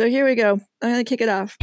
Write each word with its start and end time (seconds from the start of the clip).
So 0.00 0.08
here 0.08 0.24
we 0.24 0.34
go. 0.34 0.52
I'm 0.80 0.92
going 0.92 1.04
to 1.04 1.04
kick 1.04 1.20
it 1.20 1.28
off. 1.28 1.58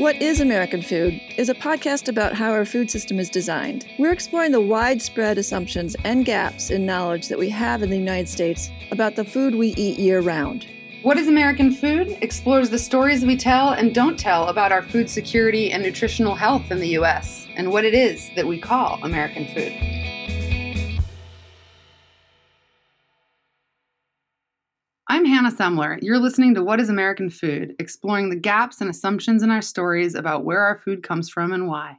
What 0.00 0.16
is 0.22 0.40
American 0.40 0.80
Food 0.80 1.20
is 1.36 1.50
a 1.50 1.54
podcast 1.54 2.08
about 2.08 2.32
how 2.32 2.50
our 2.50 2.64
food 2.64 2.90
system 2.90 3.18
is 3.18 3.28
designed. 3.28 3.84
We're 3.98 4.10
exploring 4.10 4.52
the 4.52 4.62
widespread 4.62 5.36
assumptions 5.36 5.96
and 6.04 6.24
gaps 6.24 6.70
in 6.70 6.86
knowledge 6.86 7.28
that 7.28 7.38
we 7.38 7.50
have 7.50 7.82
in 7.82 7.90
the 7.90 7.98
United 7.98 8.26
States 8.26 8.70
about 8.90 9.16
the 9.16 9.24
food 9.26 9.54
we 9.54 9.74
eat 9.74 9.98
year 9.98 10.22
round. 10.22 10.66
What 11.02 11.18
is 11.18 11.28
American 11.28 11.74
Food 11.74 12.16
explores 12.22 12.70
the 12.70 12.78
stories 12.78 13.22
we 13.22 13.36
tell 13.36 13.68
and 13.68 13.94
don't 13.94 14.18
tell 14.18 14.48
about 14.48 14.72
our 14.72 14.80
food 14.80 15.10
security 15.10 15.70
and 15.70 15.82
nutritional 15.82 16.36
health 16.36 16.70
in 16.70 16.78
the 16.78 16.88
U.S. 17.00 17.46
and 17.54 17.70
what 17.70 17.84
it 17.84 17.92
is 17.92 18.30
that 18.34 18.46
we 18.46 18.58
call 18.58 18.98
American 19.02 19.46
food. 19.48 19.74
Hannah 25.48 25.56
Semler. 25.56 25.98
You're 26.02 26.18
listening 26.18 26.54
to 26.54 26.62
What 26.62 26.78
is 26.78 26.90
American 26.90 27.30
Food, 27.30 27.74
exploring 27.78 28.28
the 28.28 28.36
gaps 28.36 28.82
and 28.82 28.90
assumptions 28.90 29.42
in 29.42 29.50
our 29.50 29.62
stories 29.62 30.14
about 30.14 30.44
where 30.44 30.60
our 30.60 30.76
food 30.78 31.02
comes 31.02 31.30
from 31.30 31.52
and 31.52 31.66
why. 31.66 31.96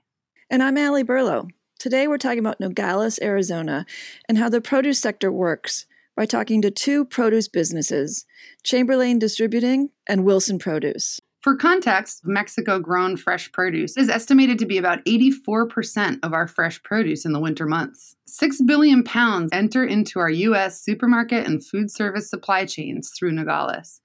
And 0.51 0.61
I'm 0.61 0.77
Allie 0.77 1.03
Burlow. 1.03 1.47
Today 1.79 2.07
we're 2.07 2.19
talking 2.19 2.39
about 2.39 2.59
Nogales, 2.59 3.17
Arizona, 3.21 3.88
and 4.27 4.38
how 4.38 4.49
the 4.49 4.61
produce 4.61 4.99
sector 4.99 5.31
works 5.31 5.88
by 6.15 6.27
talking 6.27 6.61
to 6.61 6.69
two 6.69 7.05
produce 7.05 7.47
businesses 7.47 8.25
Chamberlain 8.63 9.17
Distributing 9.17 9.89
and 10.07 10.25
Wilson 10.25 10.59
Produce. 10.59 11.19
For 11.41 11.55
context, 11.55 12.23
Mexico 12.25 12.79
grown 12.79 13.16
fresh 13.16 13.49
produce 13.53 13.95
is 13.95 14.09
estimated 14.09 14.59
to 14.59 14.66
be 14.66 14.77
about 14.77 15.03
84% 15.05 16.20
of 16.21 16.34
our 16.34 16.47
fresh 16.47 16.84
produce 16.84 17.23
in 17.23 17.31
the 17.31 17.39
winter 17.39 17.66
months. 17.66 18.17
6 18.27 18.61
billion 18.63 19.03
pounds 19.03 19.49
enter 19.53 19.85
into 19.85 20.20
our 20.20 20.30
U.S. 20.30 20.83
supermarket 20.83 21.47
and 21.47 21.66
food 21.66 21.89
service 21.89 22.30
supply 22.30 22.66
chains 22.66 23.13
through 23.17 23.31
Nogales. 23.31 24.02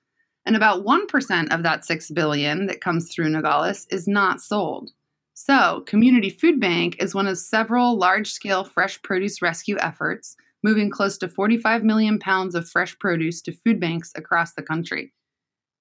And 0.47 0.55
about 0.55 0.84
1% 0.84 1.52
of 1.52 1.65
that 1.65 1.84
6 1.84 2.11
billion 2.12 2.66
that 2.66 2.80
comes 2.80 3.12
through 3.12 3.30
Nogales 3.30 3.89
is 3.91 4.06
not 4.06 4.41
sold. 4.41 4.92
So, 5.33 5.83
Community 5.89 6.30
Food 6.30 6.61
Bank 6.61 6.97
is 7.01 7.17
one 7.17 7.27
of 7.27 7.36
several 7.36 7.98
large 7.98 8.30
scale 8.30 8.62
fresh 8.62 9.03
produce 9.03 9.42
rescue 9.42 9.77
efforts, 9.80 10.36
moving 10.62 10.89
close 10.89 11.19
to 11.19 11.28
45 11.28 11.83
million 11.83 12.20
pounds 12.20 12.55
of 12.55 12.69
fresh 12.69 12.97
produce 13.01 13.42
to 13.42 13.53
food 13.53 13.80
banks 13.80 14.12
across 14.14 14.53
the 14.53 14.62
country. 14.62 15.12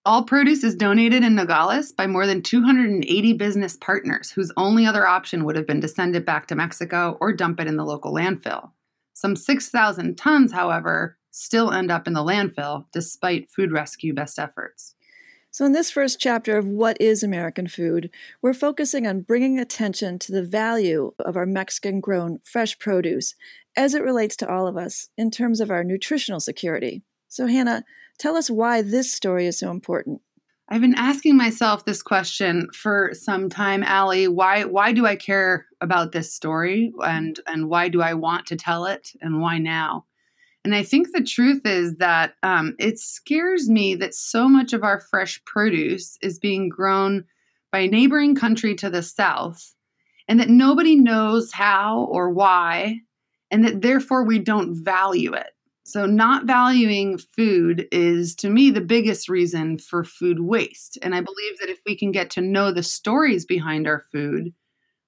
All 0.05 0.25
produce 0.25 0.65
is 0.65 0.75
donated 0.75 1.23
in 1.23 1.33
Nogales 1.33 1.93
by 1.93 2.07
more 2.07 2.27
than 2.27 2.41
280 2.41 3.33
business 3.33 3.77
partners 3.77 4.31
whose 4.31 4.51
only 4.57 4.85
other 4.85 5.07
option 5.07 5.45
would 5.45 5.55
have 5.55 5.65
been 5.65 5.79
to 5.79 5.87
send 5.87 6.13
it 6.17 6.25
back 6.25 6.47
to 6.47 6.55
Mexico 6.55 7.17
or 7.21 7.31
dump 7.31 7.61
it 7.61 7.67
in 7.67 7.77
the 7.77 7.85
local 7.85 8.13
landfill. 8.13 8.71
Some 9.13 9.37
6,000 9.37 10.17
tons, 10.17 10.51
however, 10.51 11.17
still 11.31 11.71
end 11.71 11.89
up 11.89 12.05
in 12.05 12.11
the 12.11 12.19
landfill 12.19 12.83
despite 12.91 13.49
food 13.49 13.71
rescue 13.71 14.13
best 14.13 14.37
efforts. 14.37 14.93
So, 15.51 15.63
in 15.65 15.71
this 15.71 15.91
first 15.91 16.19
chapter 16.19 16.57
of 16.57 16.67
What 16.67 16.99
is 16.99 17.23
American 17.23 17.67
Food, 17.67 18.09
we're 18.41 18.53
focusing 18.53 19.07
on 19.07 19.21
bringing 19.21 19.57
attention 19.57 20.19
to 20.19 20.33
the 20.33 20.43
value 20.43 21.13
of 21.19 21.37
our 21.37 21.45
Mexican 21.45 22.01
grown 22.01 22.39
fresh 22.43 22.77
produce 22.77 23.35
as 23.77 23.93
it 23.93 24.03
relates 24.03 24.35
to 24.37 24.51
all 24.51 24.67
of 24.67 24.75
us 24.75 25.09
in 25.17 25.31
terms 25.31 25.61
of 25.61 25.71
our 25.71 25.83
nutritional 25.83 26.41
security. 26.41 27.03
So, 27.29 27.47
Hannah, 27.47 27.85
Tell 28.17 28.35
us 28.35 28.49
why 28.49 28.81
this 28.81 29.11
story 29.11 29.47
is 29.47 29.57
so 29.57 29.71
important. 29.71 30.21
I've 30.69 30.81
been 30.81 30.95
asking 30.95 31.35
myself 31.35 31.85
this 31.85 32.01
question 32.01 32.69
for 32.73 33.11
some 33.13 33.49
time, 33.49 33.83
Allie. 33.83 34.27
Why 34.27 34.63
why 34.63 34.93
do 34.93 35.05
I 35.05 35.15
care 35.15 35.65
about 35.81 36.13
this 36.13 36.33
story 36.33 36.93
and 37.03 37.39
and 37.45 37.69
why 37.69 37.89
do 37.89 38.01
I 38.01 38.13
want 38.13 38.47
to 38.47 38.55
tell 38.55 38.85
it 38.85 39.11
and 39.21 39.41
why 39.41 39.57
now? 39.57 40.05
And 40.63 40.73
I 40.73 40.83
think 40.83 41.11
the 41.11 41.23
truth 41.23 41.65
is 41.65 41.97
that 41.97 42.35
um, 42.41 42.75
it 42.79 42.97
scares 42.97 43.69
me 43.69 43.95
that 43.95 44.15
so 44.15 44.47
much 44.47 44.71
of 44.71 44.83
our 44.83 45.01
fresh 45.01 45.43
produce 45.43 46.17
is 46.21 46.39
being 46.39 46.69
grown 46.69 47.25
by 47.71 47.79
a 47.79 47.87
neighboring 47.87 48.33
country 48.33 48.73
to 48.75 48.89
the 48.89 49.03
south, 49.03 49.75
and 50.27 50.39
that 50.39 50.49
nobody 50.49 50.95
knows 50.95 51.51
how 51.51 52.07
or 52.09 52.29
why, 52.29 52.99
and 53.51 53.65
that 53.65 53.81
therefore 53.81 54.23
we 54.23 54.39
don't 54.39 54.73
value 54.73 55.33
it. 55.33 55.51
So, 55.85 56.05
not 56.05 56.45
valuing 56.45 57.17
food 57.17 57.87
is 57.91 58.35
to 58.37 58.49
me 58.49 58.71
the 58.71 58.81
biggest 58.81 59.27
reason 59.27 59.77
for 59.77 60.05
food 60.05 60.39
waste. 60.39 60.97
And 61.01 61.13
I 61.13 61.19
believe 61.19 61.59
that 61.59 61.69
if 61.69 61.79
we 61.85 61.97
can 61.97 62.11
get 62.11 62.29
to 62.31 62.41
know 62.41 62.71
the 62.71 62.83
stories 62.83 63.45
behind 63.45 63.85
our 63.85 64.05
food, 64.11 64.53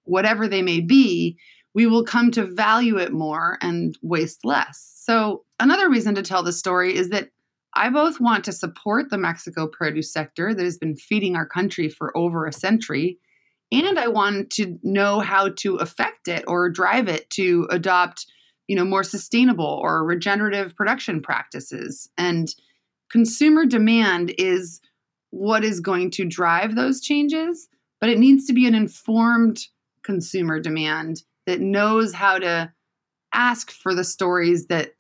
whatever 0.04 0.48
they 0.48 0.62
may 0.62 0.82
be, 0.82 1.38
we 1.74 1.86
will 1.86 2.04
come 2.04 2.30
to 2.32 2.46
value 2.46 2.98
it 2.98 3.14
more 3.14 3.58
and 3.62 3.98
waste 4.02 4.44
less. 4.44 4.94
So, 4.98 5.46
another 5.60 5.90
reason 5.90 6.14
to 6.16 6.22
tell 6.22 6.44
the 6.44 6.52
story 6.52 6.96
is 6.96 7.10
that 7.10 7.30
I 7.74 7.90
both 7.90 8.20
want 8.20 8.44
to 8.46 8.52
support 8.52 9.10
the 9.10 9.18
Mexico 9.18 9.68
produce 9.68 10.12
sector 10.12 10.54
that 10.54 10.64
has 10.64 10.78
been 10.78 10.96
feeding 10.96 11.36
our 11.36 11.46
country 11.46 11.90
for 11.90 12.16
over 12.18 12.46
a 12.46 12.54
century, 12.54 13.18
and 13.72 13.98
I 13.98 14.08
want 14.08 14.50
to 14.52 14.78
know 14.84 15.20
how 15.20 15.50
to 15.58 15.76
affect 15.78 16.28
it 16.28 16.44
or 16.48 16.70
drive 16.70 17.08
it 17.08 17.30
to 17.32 17.68
adopt 17.72 18.26
you 18.68 18.76
know 18.76 18.86
more 18.86 19.04
sustainable 19.04 19.80
or 19.82 20.04
regenerative 20.04 20.76
production 20.76 21.22
practices. 21.22 22.10
And 22.18 22.54
consumer 23.10 23.66
demand 23.66 24.34
is 24.38 24.82
what 25.30 25.64
is 25.64 25.80
going 25.80 26.12
to 26.12 26.26
drive 26.26 26.76
those 26.76 27.02
changes 27.02 27.68
but 28.06 28.10
it 28.10 28.20
needs 28.20 28.46
to 28.46 28.54
be 28.54 28.68
an 28.68 28.76
informed 28.76 29.66
consumer 30.04 30.60
demand 30.60 31.24
that 31.48 31.62
knows 31.62 32.14
how 32.14 32.38
to 32.38 32.72
ask 33.34 33.72
for 33.72 33.94
the 33.96 34.04
stories 34.04 34.68
that 34.68 34.92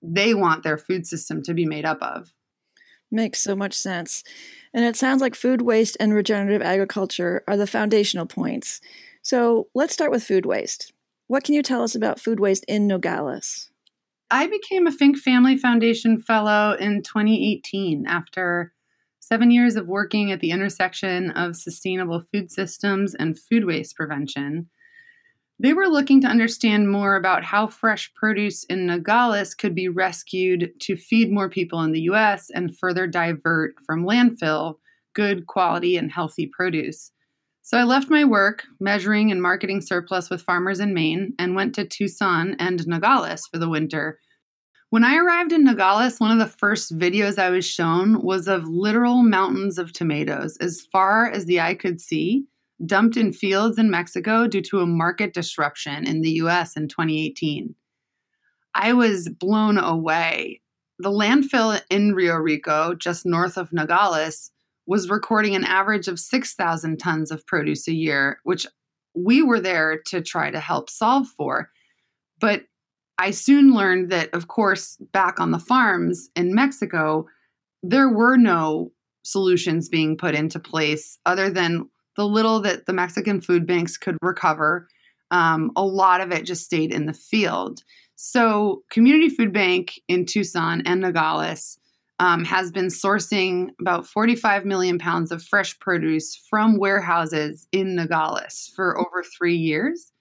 they 0.00 0.34
want 0.34 0.62
their 0.62 0.78
food 0.78 1.06
system 1.06 1.42
to 1.42 1.54
be 1.54 1.66
made 1.66 1.84
up 1.84 2.00
of. 2.00 2.32
Makes 3.10 3.40
so 3.40 3.54
much 3.54 3.74
sense. 3.74 4.24
And 4.72 4.84
it 4.84 4.96
sounds 4.96 5.20
like 5.20 5.34
food 5.34 5.62
waste 5.62 5.96
and 6.00 6.14
regenerative 6.14 6.62
agriculture 6.62 7.44
are 7.46 7.56
the 7.56 7.66
foundational 7.66 8.26
points. 8.26 8.80
So 9.22 9.68
let's 9.74 9.92
start 9.92 10.10
with 10.10 10.24
food 10.24 10.46
waste 10.46 10.92
what 11.26 11.44
can 11.44 11.54
you 11.54 11.62
tell 11.62 11.82
us 11.82 11.94
about 11.94 12.20
food 12.20 12.40
waste 12.40 12.64
in 12.68 12.86
Nogales? 12.86 13.70
I 14.30 14.46
became 14.46 14.86
a 14.86 14.92
Fink 14.92 15.18
Family 15.18 15.56
Foundation 15.56 16.20
Fellow 16.20 16.74
in 16.74 17.02
2018 17.02 18.06
after 18.06 18.72
seven 19.20 19.50
years 19.50 19.76
of 19.76 19.86
working 19.86 20.32
at 20.32 20.40
the 20.40 20.50
intersection 20.50 21.30
of 21.32 21.56
sustainable 21.56 22.22
food 22.32 22.50
systems 22.50 23.14
and 23.14 23.38
food 23.38 23.64
waste 23.64 23.96
prevention. 23.96 24.68
They 25.58 25.74
were 25.74 25.86
looking 25.86 26.20
to 26.22 26.28
understand 26.28 26.90
more 26.90 27.14
about 27.14 27.44
how 27.44 27.68
fresh 27.68 28.12
produce 28.14 28.64
in 28.64 28.86
Nogales 28.86 29.54
could 29.54 29.74
be 29.74 29.88
rescued 29.88 30.72
to 30.80 30.96
feed 30.96 31.30
more 31.30 31.48
people 31.48 31.82
in 31.82 31.92
the 31.92 32.00
US 32.02 32.50
and 32.50 32.76
further 32.76 33.06
divert 33.06 33.74
from 33.86 34.04
landfill 34.04 34.76
good 35.14 35.46
quality 35.46 35.96
and 35.96 36.10
healthy 36.10 36.50
produce. 36.52 37.12
So 37.64 37.78
I 37.78 37.84
left 37.84 38.10
my 38.10 38.24
work 38.24 38.64
measuring 38.80 39.30
and 39.30 39.40
marketing 39.40 39.80
surplus 39.80 40.28
with 40.28 40.42
farmers 40.42 40.80
in 40.80 40.92
Maine 40.92 41.32
and 41.38 41.54
went 41.54 41.74
to 41.76 41.86
Tucson 41.86 42.56
and 42.58 42.84
Nogales 42.86 43.46
for 43.46 43.58
the 43.58 43.68
winter. 43.68 44.18
When 44.90 45.04
I 45.04 45.16
arrived 45.16 45.52
in 45.52 45.64
Nogales, 45.64 46.18
one 46.18 46.32
of 46.32 46.38
the 46.38 46.54
first 46.58 46.98
videos 46.98 47.38
I 47.38 47.50
was 47.50 47.64
shown 47.64 48.20
was 48.20 48.48
of 48.48 48.68
literal 48.68 49.22
mountains 49.22 49.78
of 49.78 49.92
tomatoes 49.92 50.56
as 50.58 50.82
far 50.92 51.30
as 51.30 51.46
the 51.46 51.60
eye 51.60 51.74
could 51.74 52.00
see, 52.00 52.44
dumped 52.84 53.16
in 53.16 53.32
fields 53.32 53.78
in 53.78 53.90
Mexico 53.90 54.48
due 54.48 54.60
to 54.62 54.80
a 54.80 54.86
market 54.86 55.32
disruption 55.32 56.04
in 56.04 56.20
the 56.20 56.32
US 56.42 56.76
in 56.76 56.88
2018. 56.88 57.74
I 58.74 58.92
was 58.92 59.28
blown 59.28 59.78
away. 59.78 60.60
The 60.98 61.10
landfill 61.10 61.80
in 61.90 62.12
Rio 62.12 62.36
Rico, 62.36 62.94
just 62.94 63.24
north 63.24 63.56
of 63.56 63.72
Nogales, 63.72 64.50
was 64.86 65.08
recording 65.08 65.54
an 65.54 65.64
average 65.64 66.08
of 66.08 66.18
6,000 66.18 66.98
tons 66.98 67.30
of 67.30 67.46
produce 67.46 67.86
a 67.88 67.94
year, 67.94 68.38
which 68.44 68.66
we 69.14 69.42
were 69.42 69.60
there 69.60 70.00
to 70.06 70.20
try 70.20 70.50
to 70.50 70.60
help 70.60 70.90
solve 70.90 71.28
for. 71.36 71.70
But 72.40 72.64
I 73.18 73.30
soon 73.30 73.72
learned 73.72 74.10
that, 74.10 74.30
of 74.32 74.48
course, 74.48 74.96
back 75.12 75.38
on 75.38 75.50
the 75.50 75.58
farms 75.58 76.28
in 76.34 76.54
Mexico, 76.54 77.26
there 77.82 78.08
were 78.08 78.36
no 78.36 78.90
solutions 79.22 79.88
being 79.88 80.16
put 80.16 80.34
into 80.34 80.58
place 80.58 81.18
other 81.26 81.50
than 81.50 81.88
the 82.16 82.26
little 82.26 82.60
that 82.60 82.86
the 82.86 82.92
Mexican 82.92 83.40
food 83.40 83.66
banks 83.66 83.96
could 83.96 84.16
recover. 84.22 84.88
Um, 85.30 85.70
a 85.76 85.84
lot 85.84 86.20
of 86.20 86.32
it 86.32 86.44
just 86.44 86.64
stayed 86.64 86.92
in 86.92 87.06
the 87.06 87.12
field. 87.12 87.82
So, 88.16 88.82
Community 88.90 89.28
Food 89.28 89.52
Bank 89.52 90.00
in 90.08 90.26
Tucson 90.26 90.82
and 90.84 91.00
Nogales 91.00 91.78
um, 92.18 92.44
has 92.44 92.70
been 92.70 92.86
sourcing 92.86 93.70
about 93.80 94.06
45 94.06 94.64
million 94.64 94.98
pounds 94.98 95.32
of 95.32 95.42
fresh 95.42 95.78
produce 95.80 96.36
from 96.36 96.78
warehouses 96.78 97.66
in 97.72 97.94
Nogales 97.96 98.72
for 98.76 98.98
over 98.98 99.22
three 99.22 99.56
years. 99.56 100.12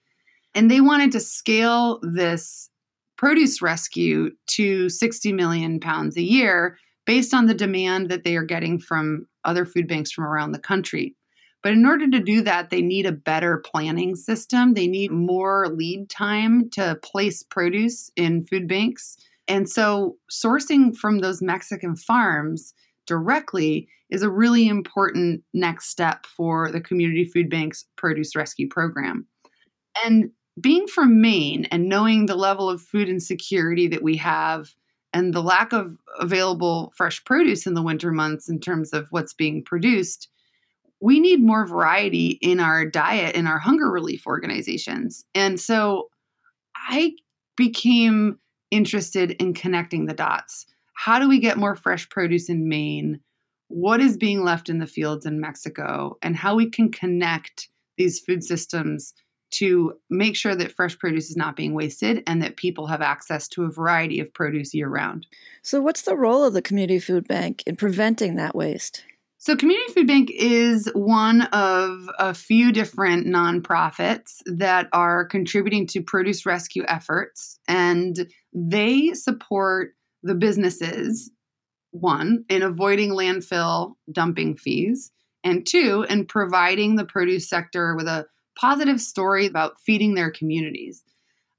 And 0.56 0.70
they 0.70 0.82
wanted 0.82 1.12
to 1.14 1.20
scale 1.20 2.00
this 2.02 2.70
produce 3.18 3.62
rescue 3.62 4.32
to 4.48 4.90
60 4.90 5.32
million 5.34 5.80
pounds 5.80 6.18
a 6.18 6.24
year 6.24 6.78
based 7.06 7.34
on 7.34 7.46
the 7.46 7.54
demand 7.54 8.10
that 8.10 8.24
they 8.24 8.36
are 8.36 8.44
getting 8.44 8.80
from 8.80 9.28
other 9.44 9.66
food 9.66 9.88
banks 9.88 10.12
from 10.12 10.24
around 10.24 10.52
the 10.52 10.60
country. 10.60 11.16
But 11.64 11.74
in 11.74 11.86
order 11.86 12.10
to 12.10 12.20
do 12.20 12.42
that, 12.42 12.72
they 12.72 12.82
need 12.82 13.06
a 13.06 13.12
better 13.12 13.60
planning 13.60 14.16
system. 14.16 14.74
They 14.74 14.88
need 14.88 15.12
more 15.12 15.68
lead 15.70 16.10
time 16.10 16.70
to 16.72 16.98
place 17.04 17.44
produce 17.44 18.10
in 18.16 18.44
food 18.44 18.68
banks 18.68 19.18
and 19.52 19.70
so 19.70 20.16
sourcing 20.32 20.96
from 20.96 21.20
those 21.20 21.42
Mexican 21.42 21.98
farms 21.98 22.74
directly 23.06 23.90
is 24.10 24.22
a 24.24 24.30
really 24.30 24.70
important 24.70 25.44
next 25.54 25.90
step 25.90 26.26
for 26.26 26.72
the 26.72 26.80
Community 26.80 27.26
Food 27.26 27.50
Bank's 27.50 27.86
Produce 27.98 28.34
Rescue 28.34 28.70
Program. 28.70 29.28
And 30.06 30.32
being 30.62 30.88
from 30.88 31.20
Maine 31.20 31.66
and 31.66 31.90
knowing 31.90 32.28
the 32.28 32.36
level 32.36 32.70
of 32.70 32.82
food 32.82 33.10
insecurity 33.10 33.88
that 33.90 34.02
we 34.02 34.16
have 34.18 34.70
and 35.12 35.34
the 35.34 35.44
lack 35.44 35.74
of 35.74 35.98
available 36.18 36.94
fresh 36.96 37.22
produce 37.26 37.68
in 37.68 37.74
the 37.74 37.84
winter 37.84 38.14
months 38.14 38.48
in 38.48 38.58
terms 38.58 38.94
of 38.94 39.08
what's 39.10 39.34
being 39.34 39.66
produced, 39.66 40.30
we 41.02 41.20
need 41.20 41.44
more 41.44 41.66
variety 41.66 42.40
in 42.42 42.62
our 42.62 42.86
diet 42.86 43.36
in 43.36 43.48
our 43.48 43.60
hunger 43.60 43.92
relief 43.92 44.26
organizations. 44.26 45.26
And 45.36 45.60
so 45.60 46.08
I 46.88 47.16
became 47.58 48.40
interested 48.72 49.32
in 49.32 49.54
connecting 49.54 50.06
the 50.06 50.14
dots. 50.14 50.66
How 50.94 51.20
do 51.20 51.30
we 51.30 51.40
get 51.40 51.58
more 51.58 51.76
fresh 51.76 52.10
produce 52.10 52.50
in 52.50 52.68
Maine? 52.68 53.20
What 53.68 54.02
is 54.02 54.18
being 54.18 54.44
left 54.44 54.70
in 54.70 54.80
the 54.80 54.88
fields 54.88 55.26
in 55.26 55.40
Mexico? 55.40 56.18
And 56.22 56.36
how 56.36 56.56
we 56.56 56.70
can 56.70 56.92
connect 56.92 57.70
these 57.98 58.20
food 58.20 58.44
systems 58.44 59.14
to 59.52 59.94
make 60.10 60.36
sure 60.36 60.56
that 60.56 60.72
fresh 60.72 60.98
produce 60.98 61.30
is 61.30 61.36
not 61.36 61.56
being 61.56 61.74
wasted 61.74 62.24
and 62.26 62.42
that 62.42 62.56
people 62.56 62.88
have 62.88 63.02
access 63.02 63.48
to 63.50 63.66
a 63.66 63.72
variety 63.72 64.20
of 64.20 64.34
produce 64.34 64.74
year 64.74 64.88
round. 64.88 65.28
So, 65.62 65.82
what's 65.82 66.04
the 66.04 66.16
role 66.16 66.44
of 66.44 66.54
the 66.54 66.62
Community 66.62 67.00
Food 67.00 67.28
Bank 67.28 67.64
in 67.66 67.76
preventing 67.76 68.36
that 68.36 68.56
waste? 68.56 69.04
So, 69.44 69.56
Community 69.56 69.92
Food 69.92 70.06
Bank 70.06 70.30
is 70.36 70.88
one 70.94 71.42
of 71.42 72.08
a 72.20 72.32
few 72.32 72.72
different 72.72 73.26
nonprofits 73.26 74.36
that 74.46 74.88
are 74.94 75.26
contributing 75.26 75.88
to 75.88 76.04
produce 76.04 76.46
rescue 76.46 76.84
efforts, 76.88 77.58
and 77.68 78.32
they 78.54 79.14
support 79.14 79.96
the 80.22 80.36
businesses, 80.36 81.32
one, 81.90 82.46
in 82.50 82.62
avoiding 82.62 83.14
landfill 83.14 83.96
dumping 84.12 84.58
fees, 84.58 85.12
and 85.44 85.66
two, 85.66 86.06
in 86.08 86.28
providing 86.28 86.96
the 86.96 87.06
produce 87.06 87.50
sector 87.50 87.96
with 87.96 88.08
a 88.08 88.28
positive 88.56 89.02
story 89.02 89.48
about 89.48 89.82
feeding 89.84 90.14
their 90.14 90.30
communities. 90.30 91.04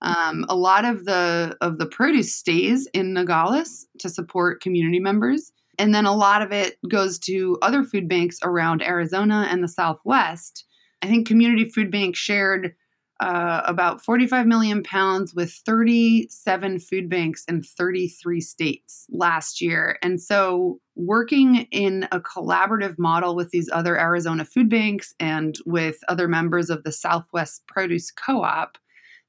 Um, 0.02 0.46
a 0.49 0.55
lot 0.55 0.85
of 0.85 1.05
the 1.05 1.56
of 1.61 1.78
the 1.78 1.87
produce 1.87 2.32
stays 2.32 2.87
in 2.94 3.12
Nogales 3.12 3.88
to 3.99 4.08
support 4.08 4.62
community 4.62 5.00
members, 5.00 5.50
and 5.82 5.93
then 5.93 6.06
a 6.06 6.14
lot 6.14 6.43
of 6.43 6.52
it 6.52 6.79
goes 6.88 7.19
to 7.19 7.58
other 7.61 7.82
food 7.82 8.08
banks 8.08 8.38
around 8.44 8.82
Arizona 8.82 9.49
and 9.50 9.64
the 9.64 9.69
Southwest. 9.69 10.64
I 11.02 11.08
think 11.08 11.26
Community 11.26 11.69
Food 11.69 11.90
Bank 11.90 12.14
shared 12.14 12.76
uh, 13.19 13.62
about 13.64 14.00
45 14.00 14.46
million 14.46 14.84
pounds 14.84 15.34
with 15.34 15.50
37 15.67 16.79
food 16.79 17.08
banks 17.08 17.44
in 17.46 17.64
33 17.64 18.40
states 18.40 19.06
last 19.11 19.61
year. 19.61 19.99
And 20.02 20.23
so, 20.23 20.79
working 20.94 21.67
in 21.73 22.06
a 22.12 22.20
collaborative 22.20 22.96
model 22.96 23.35
with 23.35 23.50
these 23.50 23.69
other 23.73 23.99
Arizona 23.99 24.44
food 24.44 24.69
banks 24.69 25.12
and 25.19 25.58
with 25.67 25.96
other 26.06 26.28
members 26.28 26.70
of 26.70 26.85
the 26.85 26.93
Southwest 26.93 27.67
Produce 27.67 28.12
Co 28.12 28.43
op, 28.44 28.78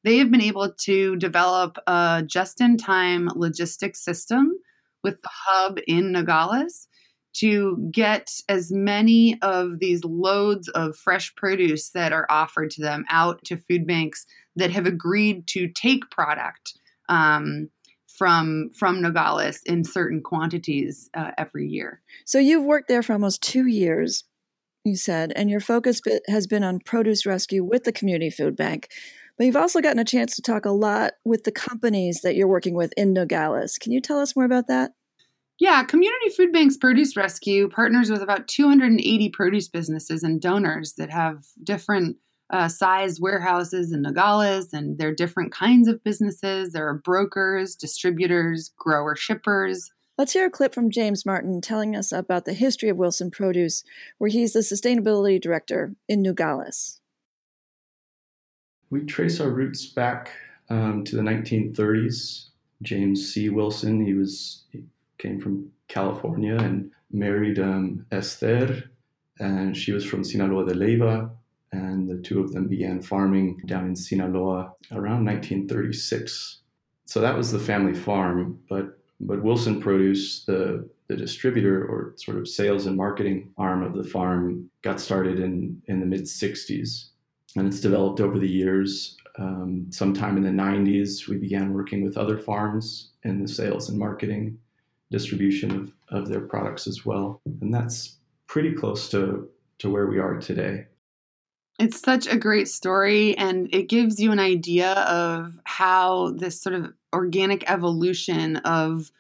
they 0.04 0.20
have 0.20 0.30
been 0.30 0.42
able 0.42 0.72
to 0.72 1.16
develop 1.16 1.80
a 1.88 2.24
just 2.28 2.62
in 2.62 2.78
time 2.78 3.28
logistics 3.34 4.06
system 4.06 4.54
with 5.04 5.22
the 5.22 5.30
hub 5.32 5.80
in 5.88 6.12
Nogales 6.12 6.88
to 7.34 7.90
get 7.92 8.30
as 8.48 8.72
many 8.72 9.40
of 9.42 9.80
these 9.80 10.04
loads 10.04 10.68
of 10.70 10.96
fresh 10.96 11.34
produce 11.36 11.90
that 11.90 12.14
are 12.14 12.28
offered 12.30 12.70
to 12.72 12.82
them 12.82 13.06
out 13.10 13.44
to 13.46 13.58
food 13.58 13.88
banks 13.88 14.26
that 14.56 14.70
have 14.72 14.86
agreed 14.86 15.48
to 15.48 15.68
take 15.68 16.10
product 16.12 16.78
um, 17.10 17.70
from 18.08 18.70
from 18.76 19.02
Nogales 19.02 19.62
in 19.66 19.84
certain 19.84 20.22
quantities 20.22 21.10
uh, 21.16 21.32
every 21.38 21.68
year. 21.68 22.02
So 22.26 22.38
you've 22.38 22.66
worked 22.66 22.88
there 22.88 23.02
for 23.02 23.14
almost 23.14 23.42
two 23.42 23.66
years, 23.66 24.24
you 24.84 24.96
said, 24.96 25.34
and 25.36 25.50
your 25.50 25.60
focus 25.60 26.02
has 26.28 26.46
been 26.46 26.64
on 26.64 26.80
produce 26.80 27.26
rescue 27.26 27.64
with 27.64 27.84
the 27.84 27.92
community 27.92 28.30
food 28.30 28.56
bank. 28.56 28.90
But 29.44 29.48
you've 29.48 29.58
also 29.58 29.82
gotten 29.82 30.00
a 30.00 30.06
chance 30.06 30.38
to 30.38 30.42
talk 30.42 30.64
a 30.64 30.72
lot 30.72 31.16
with 31.26 31.44
the 31.44 31.52
companies 31.52 32.22
that 32.22 32.38
you're 32.38 32.48
working 32.48 32.76
with 32.76 32.94
in 32.96 33.12
Nogales. 33.12 33.78
Can 33.78 33.92
you 33.92 34.00
tell 34.00 34.22
us 34.22 34.38
more 34.38 34.46
about 34.46 34.68
that? 34.70 34.94
Yeah, 35.60 35.84
Community 35.84 36.30
Food 36.30 36.54
Bank's 36.54 36.78
Produce 36.78 37.18
Rescue 37.18 37.68
partners 37.68 38.10
with 38.10 38.22
about 38.22 38.48
280 38.48 39.30
produce 39.32 39.68
businesses 39.68 40.24
and 40.24 40.40
donors 40.40 40.94
that 40.94 41.10
have 41.10 41.44
different 41.62 42.16
uh, 42.52 42.70
sized 42.70 43.22
warehouses 43.22 43.92
in 43.92 44.04
Nogales, 44.04 44.72
and 44.72 44.98
they're 44.98 45.14
different 45.14 45.52
kinds 45.52 45.90
of 45.90 46.02
businesses. 46.06 46.72
There 46.72 46.88
are 46.88 47.02
brokers, 47.04 47.76
distributors, 47.76 48.72
grower 48.78 49.14
shippers. 49.18 49.92
Let's 50.18 50.32
hear 50.32 50.46
a 50.46 50.52
clip 50.52 50.74
from 50.74 50.90
James 50.90 51.26
Martin 51.26 51.60
telling 51.60 51.98
us 51.98 52.14
about 52.14 52.46
the 52.46 52.54
history 52.54 52.88
of 52.88 52.96
Wilson 52.96 53.30
Produce, 53.30 53.84
where 54.20 54.30
he's 54.30 54.54
the 54.54 54.60
sustainability 54.60 55.42
director 55.42 55.96
in 56.08 56.22
Nogales. 56.22 57.02
We 58.94 59.02
trace 59.06 59.40
our 59.40 59.50
roots 59.50 59.88
back 59.88 60.30
um, 60.70 61.04
to 61.06 61.16
the 61.16 61.24
1930s. 61.24 62.50
James 62.84 63.34
C. 63.34 63.50
Wilson, 63.50 64.06
he 64.06 64.14
was 64.14 64.66
came 65.18 65.42
from 65.42 65.72
California 65.88 66.56
and 66.58 66.92
married 67.12 67.58
um, 67.58 68.06
Esther, 68.12 68.92
and 69.40 69.76
she 69.76 69.94
was 69.94 70.06
from 70.06 70.24
Sinaloa 70.24 70.68
de 70.68 70.76
Leyva, 70.76 71.32
and 71.72 72.08
the 72.08 72.22
two 72.22 72.40
of 72.40 72.54
them 72.54 72.68
began 72.68 73.02
farming 73.02 73.64
down 73.66 73.88
in 73.88 73.96
Sinaloa 73.96 74.72
around 74.92 75.26
1936. 75.26 76.60
So 77.06 77.20
that 77.20 77.36
was 77.36 77.52
the 77.52 77.58
family 77.58 77.96
farm, 77.96 78.60
but 78.70 79.00
but 79.20 79.42
Wilson 79.42 79.82
Produce, 79.82 80.46
the 80.46 80.88
the 81.08 81.16
distributor 81.16 81.84
or 81.84 82.14
sort 82.18 82.38
of 82.38 82.48
sales 82.48 82.86
and 82.86 82.96
marketing 82.96 83.54
arm 83.58 83.82
of 83.82 83.96
the 83.96 84.08
farm, 84.08 84.70
got 84.84 85.00
started 85.00 85.40
in 85.40 85.82
in 85.88 86.00
the 86.00 86.06
mid 86.06 86.26
60s, 86.26 87.06
and 87.56 87.68
it's 87.68 87.80
developed 87.80 88.20
over 88.20 88.40
the 88.40 88.50
years. 88.50 89.18
Um, 89.38 89.88
sometime 89.90 90.38
in 90.38 90.44
the 90.44 90.50
90s, 90.64 91.28
we 91.28 91.38
began 91.38 91.74
working 91.74 92.04
with 92.04 92.18
other 92.18 92.38
farms 92.38 93.12
in 93.24 93.42
the 93.42 93.48
sales 93.48 93.90
and 93.90 93.98
marketing 93.98 94.58
distribution 95.12 95.94
of, 96.10 96.22
of 96.24 96.28
their 96.30 96.42
products 96.42 96.88
as 96.88 97.06
well. 97.06 97.42
And 97.62 97.74
that's 97.74 98.18
pretty 98.48 98.74
close 98.74 99.10
to, 99.10 99.50
to 99.80 99.90
where 99.90 100.08
we 100.08 100.20
are 100.20 100.40
today. 100.40 100.86
It's 101.80 102.00
such 102.00 102.28
a 102.28 102.38
great 102.38 102.68
story, 102.68 103.36
and 103.36 103.68
it 103.74 103.90
gives 103.90 104.20
you 104.20 104.32
an 104.32 104.40
idea 104.40 104.92
of 104.92 105.60
how 105.64 106.32
this 106.38 106.62
sort 106.62 106.76
of 106.76 106.94
organic 107.14 107.70
evolution 107.70 108.58
of 108.58 109.12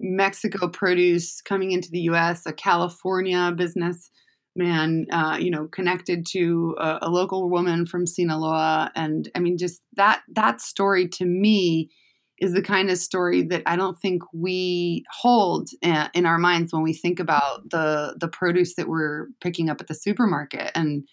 Mexico 0.00 0.68
produce 0.68 1.42
coming 1.42 1.72
into 1.72 1.90
the 1.90 2.00
U.S., 2.00 2.46
a 2.46 2.52
California 2.52 3.52
business 3.54 4.10
man, 4.56 5.06
uh, 5.10 5.36
you 5.40 5.50
know, 5.50 5.66
connected 5.68 6.26
to 6.32 6.76
a, 6.78 6.98
a, 7.02 7.10
local 7.10 7.50
woman 7.50 7.86
from 7.86 8.06
Sinaloa, 8.06 8.92
and 8.94 9.30
I 9.34 9.40
mean, 9.40 9.58
just 9.58 9.82
that 9.94 10.22
that 10.34 10.60
story 10.60 11.08
to 11.08 11.24
me 11.24 11.90
is 12.38 12.52
the 12.52 12.62
kind 12.62 12.90
of 12.90 12.98
story 12.98 13.42
that 13.42 13.62
I 13.66 13.76
don't 13.76 13.98
think 13.98 14.22
we 14.32 15.04
hold 15.10 15.68
uh, 15.82 16.08
in 16.14 16.26
our 16.26 16.38
minds 16.38 16.72
when 16.72 16.82
we 16.82 16.92
think 16.92 17.20
about 17.20 17.70
the 17.70 18.16
the 18.18 18.28
produce 18.28 18.74
that 18.76 18.88
we're 18.88 19.28
picking 19.40 19.68
up 19.70 19.80
at 19.80 19.86
the 19.86 19.94
supermarket. 19.94 20.70
And 20.74 21.06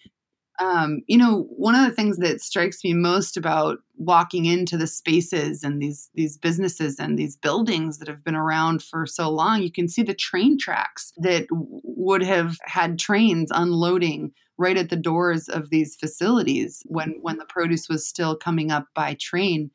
um, 0.62 1.00
you 1.08 1.18
know, 1.18 1.42
one 1.56 1.74
of 1.74 1.84
the 1.84 1.94
things 1.94 2.18
that 2.18 2.40
strikes 2.40 2.84
me 2.84 2.94
most 2.94 3.36
about 3.36 3.78
walking 3.96 4.44
into 4.44 4.76
the 4.76 4.86
spaces 4.86 5.64
and 5.64 5.82
these 5.82 6.08
these 6.14 6.38
businesses 6.38 7.00
and 7.00 7.18
these 7.18 7.36
buildings 7.36 7.98
that 7.98 8.06
have 8.06 8.22
been 8.22 8.36
around 8.36 8.80
for 8.80 9.04
so 9.04 9.28
long, 9.28 9.62
you 9.62 9.72
can 9.72 9.88
see 9.88 10.02
the 10.02 10.14
train 10.14 10.56
tracks 10.56 11.12
that 11.16 11.46
would 11.50 12.22
have 12.22 12.56
had 12.64 12.98
trains 12.98 13.50
unloading 13.52 14.32
right 14.56 14.76
at 14.76 14.88
the 14.88 14.96
doors 14.96 15.48
of 15.48 15.70
these 15.70 15.96
facilities 15.96 16.82
when 16.86 17.18
when 17.22 17.38
the 17.38 17.46
produce 17.46 17.88
was 17.88 18.06
still 18.06 18.36
coming 18.36 18.70
up 18.70 18.86
by 18.94 19.16
train. 19.18 19.68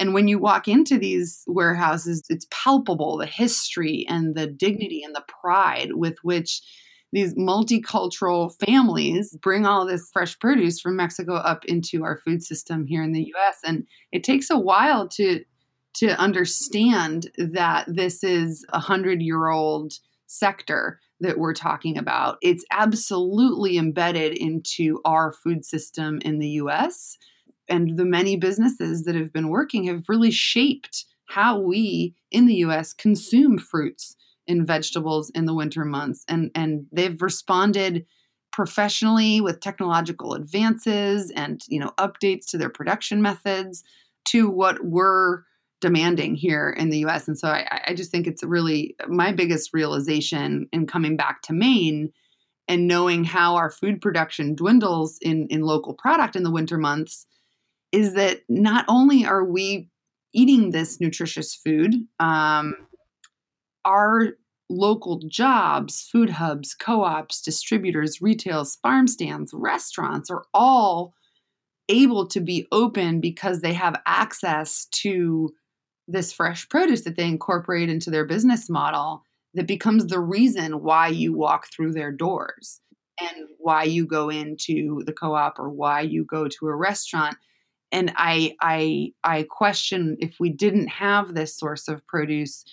And 0.00 0.14
when 0.14 0.26
you 0.26 0.40
walk 0.40 0.66
into 0.66 0.98
these 0.98 1.44
warehouses, 1.46 2.24
it's 2.28 2.48
palpable 2.50 3.16
the 3.18 3.26
history 3.26 4.04
and 4.08 4.34
the 4.34 4.48
dignity 4.48 5.04
and 5.04 5.14
the 5.14 5.24
pride 5.40 5.92
with 5.92 6.16
which 6.22 6.60
these 7.14 7.34
multicultural 7.34 8.52
families 8.66 9.36
bring 9.40 9.64
all 9.64 9.86
this 9.86 10.10
fresh 10.12 10.36
produce 10.40 10.80
from 10.80 10.96
Mexico 10.96 11.36
up 11.36 11.64
into 11.66 12.02
our 12.02 12.16
food 12.16 12.42
system 12.42 12.84
here 12.86 13.04
in 13.04 13.12
the 13.12 13.32
US. 13.36 13.58
And 13.64 13.86
it 14.10 14.24
takes 14.24 14.50
a 14.50 14.58
while 14.58 15.08
to 15.10 15.44
to 15.94 16.18
understand 16.18 17.30
that 17.38 17.84
this 17.86 18.24
is 18.24 18.66
a 18.70 18.80
hundred 18.80 19.22
year 19.22 19.48
old 19.48 19.92
sector 20.26 20.98
that 21.20 21.38
we're 21.38 21.54
talking 21.54 21.96
about. 21.96 22.36
It's 22.42 22.64
absolutely 22.72 23.78
embedded 23.78 24.36
into 24.36 25.00
our 25.04 25.32
food 25.32 25.64
system 25.64 26.18
in 26.22 26.40
the 26.40 26.48
US 26.48 27.16
and 27.68 27.96
the 27.96 28.04
many 28.04 28.36
businesses 28.36 29.04
that 29.04 29.14
have 29.14 29.32
been 29.32 29.50
working 29.50 29.84
have 29.84 30.08
really 30.08 30.32
shaped 30.32 31.04
how 31.26 31.60
we 31.60 32.16
in 32.32 32.46
the 32.46 32.56
US 32.56 32.92
consume 32.92 33.56
fruits 33.56 34.16
and 34.46 34.66
vegetables 34.66 35.30
in 35.30 35.46
the 35.46 35.54
winter 35.54 35.84
months 35.84 36.24
and 36.28 36.50
and 36.54 36.86
they've 36.92 37.20
responded 37.22 38.06
professionally 38.52 39.40
with 39.40 39.60
technological 39.60 40.34
advances 40.34 41.30
and 41.32 41.62
you 41.68 41.80
know 41.80 41.92
updates 41.98 42.46
to 42.46 42.58
their 42.58 42.70
production 42.70 43.20
methods 43.20 43.82
to 44.24 44.48
what 44.48 44.84
we're 44.84 45.42
demanding 45.80 46.34
here 46.34 46.70
in 46.70 46.88
the 46.88 47.04
US. 47.04 47.28
And 47.28 47.38
so 47.38 47.48
I, 47.48 47.82
I 47.88 47.94
just 47.94 48.10
think 48.10 48.26
it's 48.26 48.42
really 48.42 48.96
my 49.06 49.32
biggest 49.32 49.74
realization 49.74 50.66
in 50.72 50.86
coming 50.86 51.14
back 51.14 51.42
to 51.42 51.52
Maine 51.52 52.10
and 52.66 52.88
knowing 52.88 53.24
how 53.24 53.56
our 53.56 53.68
food 53.68 54.00
production 54.00 54.54
dwindles 54.54 55.18
in, 55.20 55.46
in 55.48 55.60
local 55.60 55.92
product 55.92 56.36
in 56.36 56.42
the 56.42 56.50
winter 56.50 56.78
months 56.78 57.26
is 57.92 58.14
that 58.14 58.40
not 58.48 58.86
only 58.88 59.26
are 59.26 59.44
we 59.44 59.90
eating 60.32 60.70
this 60.70 61.00
nutritious 61.00 61.54
food, 61.54 61.94
um, 62.18 62.74
our 63.84 64.34
local 64.70 65.20
jobs, 65.28 66.08
food 66.10 66.30
hubs, 66.30 66.74
co 66.74 67.02
ops, 67.02 67.40
distributors, 67.40 68.22
retails, 68.22 68.76
farm 68.76 69.06
stands, 69.06 69.52
restaurants 69.52 70.30
are 70.30 70.44
all 70.54 71.14
able 71.88 72.26
to 72.26 72.40
be 72.40 72.66
open 72.72 73.20
because 73.20 73.60
they 73.60 73.74
have 73.74 74.00
access 74.06 74.86
to 74.86 75.52
this 76.08 76.32
fresh 76.32 76.68
produce 76.68 77.02
that 77.02 77.16
they 77.16 77.26
incorporate 77.26 77.88
into 77.88 78.10
their 78.10 78.24
business 78.24 78.68
model 78.68 79.22
that 79.54 79.66
becomes 79.66 80.06
the 80.06 80.20
reason 80.20 80.82
why 80.82 81.08
you 81.08 81.32
walk 81.32 81.68
through 81.70 81.92
their 81.92 82.10
doors 82.10 82.80
and 83.20 83.46
why 83.58 83.84
you 83.84 84.06
go 84.06 84.28
into 84.28 85.02
the 85.06 85.12
co-op 85.12 85.58
or 85.58 85.68
why 85.68 86.00
you 86.00 86.24
go 86.24 86.48
to 86.48 86.66
a 86.66 86.74
restaurant. 86.74 87.36
And 87.92 88.12
i 88.16 88.56
i 88.60 89.12
i 89.22 89.44
question 89.48 90.16
if 90.18 90.36
we 90.40 90.50
didn't 90.50 90.88
have 90.88 91.34
this 91.34 91.56
source 91.56 91.86
of 91.86 92.04
produce 92.06 92.64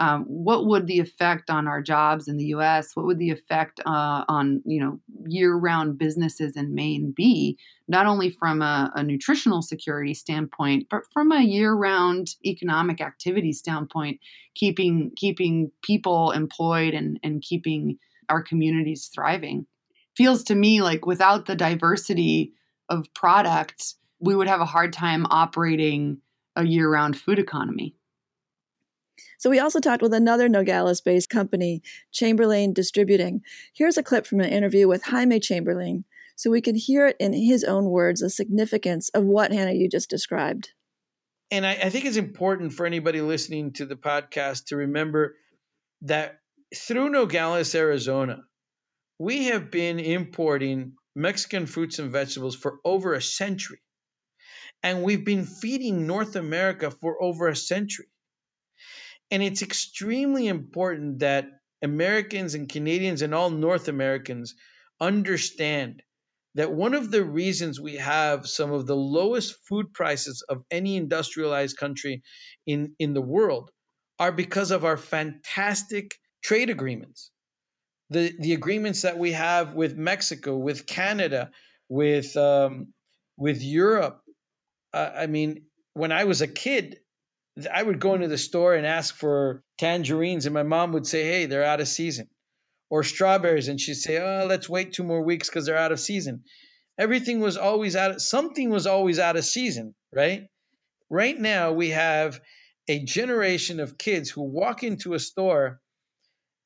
um, 0.00 0.24
what 0.24 0.66
would 0.66 0.86
the 0.86 0.98
effect 0.98 1.50
on 1.50 1.68
our 1.68 1.82
jobs 1.82 2.26
in 2.26 2.38
the 2.38 2.46
U.S.? 2.46 2.96
What 2.96 3.04
would 3.04 3.18
the 3.18 3.30
effect 3.30 3.80
uh, 3.84 4.24
on 4.28 4.62
you 4.64 4.80
know 4.80 4.98
year-round 5.26 5.98
businesses 5.98 6.56
in 6.56 6.74
Maine 6.74 7.12
be? 7.14 7.58
Not 7.86 8.06
only 8.06 8.30
from 8.30 8.62
a, 8.62 8.90
a 8.94 9.02
nutritional 9.02 9.60
security 9.60 10.14
standpoint, 10.14 10.86
but 10.90 11.02
from 11.12 11.30
a 11.30 11.42
year-round 11.42 12.34
economic 12.46 13.02
activity 13.02 13.52
standpoint, 13.52 14.18
keeping 14.54 15.12
keeping 15.16 15.70
people 15.82 16.30
employed 16.30 16.94
and 16.94 17.20
and 17.22 17.42
keeping 17.42 17.98
our 18.30 18.42
communities 18.42 19.10
thriving. 19.14 19.66
Feels 20.16 20.42
to 20.44 20.54
me 20.54 20.80
like 20.80 21.04
without 21.04 21.44
the 21.44 21.54
diversity 21.54 22.54
of 22.88 23.12
products, 23.14 23.96
we 24.18 24.34
would 24.34 24.48
have 24.48 24.60
a 24.62 24.66
hard 24.66 24.94
time 24.94 25.26
operating 25.30 26.18
a 26.56 26.64
year-round 26.64 27.18
food 27.18 27.38
economy. 27.38 27.94
So 29.38 29.50
we 29.50 29.58
also 29.58 29.80
talked 29.80 30.02
with 30.02 30.14
another 30.14 30.48
Nogales 30.48 31.00
based 31.00 31.30
company, 31.30 31.82
Chamberlain 32.12 32.72
Distributing. 32.72 33.42
Here's 33.74 33.96
a 33.96 34.02
clip 34.02 34.26
from 34.26 34.40
an 34.40 34.50
interview 34.50 34.86
with 34.88 35.04
Jaime 35.04 35.40
Chamberlain 35.40 36.04
so 36.36 36.50
we 36.50 36.62
can 36.62 36.74
hear 36.74 37.06
it 37.06 37.16
in 37.20 37.32
his 37.32 37.64
own 37.64 37.84
words 37.84 38.20
the 38.20 38.30
significance 38.30 39.10
of 39.10 39.24
what 39.24 39.52
Hannah 39.52 39.72
you 39.72 39.88
just 39.88 40.08
described. 40.08 40.70
And 41.50 41.66
I, 41.66 41.72
I 41.72 41.90
think 41.90 42.04
it's 42.04 42.16
important 42.16 42.72
for 42.72 42.86
anybody 42.86 43.20
listening 43.20 43.72
to 43.74 43.86
the 43.86 43.96
podcast 43.96 44.66
to 44.66 44.76
remember 44.76 45.34
that 46.02 46.38
through 46.74 47.10
Nogales, 47.10 47.74
Arizona, 47.74 48.44
we 49.18 49.46
have 49.46 49.70
been 49.70 49.98
importing 49.98 50.94
Mexican 51.14 51.66
fruits 51.66 51.98
and 51.98 52.10
vegetables 52.10 52.56
for 52.56 52.78
over 52.84 53.14
a 53.14 53.20
century. 53.20 53.80
And 54.82 55.02
we've 55.02 55.24
been 55.24 55.44
feeding 55.44 56.06
North 56.06 56.36
America 56.36 56.90
for 56.90 57.22
over 57.22 57.48
a 57.48 57.56
century. 57.56 58.06
And 59.30 59.42
it's 59.42 59.62
extremely 59.62 60.48
important 60.48 61.20
that 61.20 61.46
Americans 61.82 62.54
and 62.54 62.68
Canadians 62.68 63.22
and 63.22 63.34
all 63.34 63.50
North 63.50 63.88
Americans 63.88 64.54
understand 65.00 66.02
that 66.54 66.72
one 66.72 66.94
of 66.94 67.10
the 67.10 67.24
reasons 67.24 67.80
we 67.80 67.96
have 67.96 68.46
some 68.48 68.72
of 68.72 68.86
the 68.86 68.96
lowest 68.96 69.54
food 69.68 69.92
prices 69.92 70.42
of 70.48 70.64
any 70.70 70.96
industrialized 70.96 71.76
country 71.76 72.22
in, 72.66 72.94
in 72.98 73.14
the 73.14 73.22
world 73.22 73.70
are 74.18 74.32
because 74.32 74.72
of 74.72 74.84
our 74.84 74.96
fantastic 74.96 76.16
trade 76.42 76.68
agreements. 76.68 77.30
The, 78.10 78.34
the 78.38 78.54
agreements 78.54 79.02
that 79.02 79.16
we 79.16 79.32
have 79.32 79.74
with 79.74 79.96
Mexico, 79.96 80.56
with 80.56 80.86
Canada, 80.86 81.52
with, 81.88 82.36
um, 82.36 82.88
with 83.36 83.62
Europe. 83.62 84.20
Uh, 84.92 85.10
I 85.16 85.26
mean, 85.28 85.62
when 85.94 86.10
I 86.10 86.24
was 86.24 86.42
a 86.42 86.48
kid, 86.48 86.98
I 87.70 87.82
would 87.82 88.00
go 88.00 88.14
into 88.14 88.28
the 88.28 88.38
store 88.38 88.74
and 88.74 88.86
ask 88.86 89.14
for 89.14 89.62
tangerines, 89.78 90.46
and 90.46 90.54
my 90.54 90.62
mom 90.62 90.92
would 90.92 91.06
say, 91.06 91.24
"Hey, 91.24 91.46
they're 91.46 91.64
out 91.64 91.80
of 91.80 91.88
season," 91.88 92.28
or 92.88 93.02
strawberries, 93.02 93.68
and 93.68 93.80
she'd 93.80 93.94
say, 93.94 94.18
"Oh, 94.18 94.46
let's 94.46 94.68
wait 94.68 94.92
two 94.92 95.02
more 95.02 95.22
weeks 95.22 95.48
because 95.48 95.66
they're 95.66 95.76
out 95.76 95.92
of 95.92 96.00
season." 96.00 96.44
Everything 96.98 97.40
was 97.40 97.56
always 97.56 97.96
out. 97.96 98.12
Of, 98.12 98.22
something 98.22 98.70
was 98.70 98.86
always 98.86 99.18
out 99.18 99.36
of 99.36 99.44
season, 99.44 99.94
right? 100.12 100.48
Right 101.08 101.38
now, 101.38 101.72
we 101.72 101.90
have 101.90 102.40
a 102.88 103.02
generation 103.04 103.80
of 103.80 103.98
kids 103.98 104.30
who 104.30 104.42
walk 104.42 104.82
into 104.82 105.14
a 105.14 105.18
store, 105.18 105.80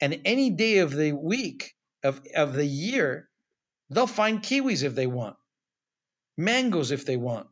and 0.00 0.20
any 0.24 0.50
day 0.50 0.78
of 0.78 0.94
the 0.94 1.12
week 1.12 1.74
of 2.02 2.20
of 2.34 2.52
the 2.54 2.66
year, 2.66 3.30
they'll 3.90 4.06
find 4.06 4.42
kiwis 4.42 4.82
if 4.82 4.94
they 4.94 5.06
want, 5.06 5.36
mangoes 6.36 6.90
if 6.90 7.06
they 7.06 7.16
want, 7.16 7.48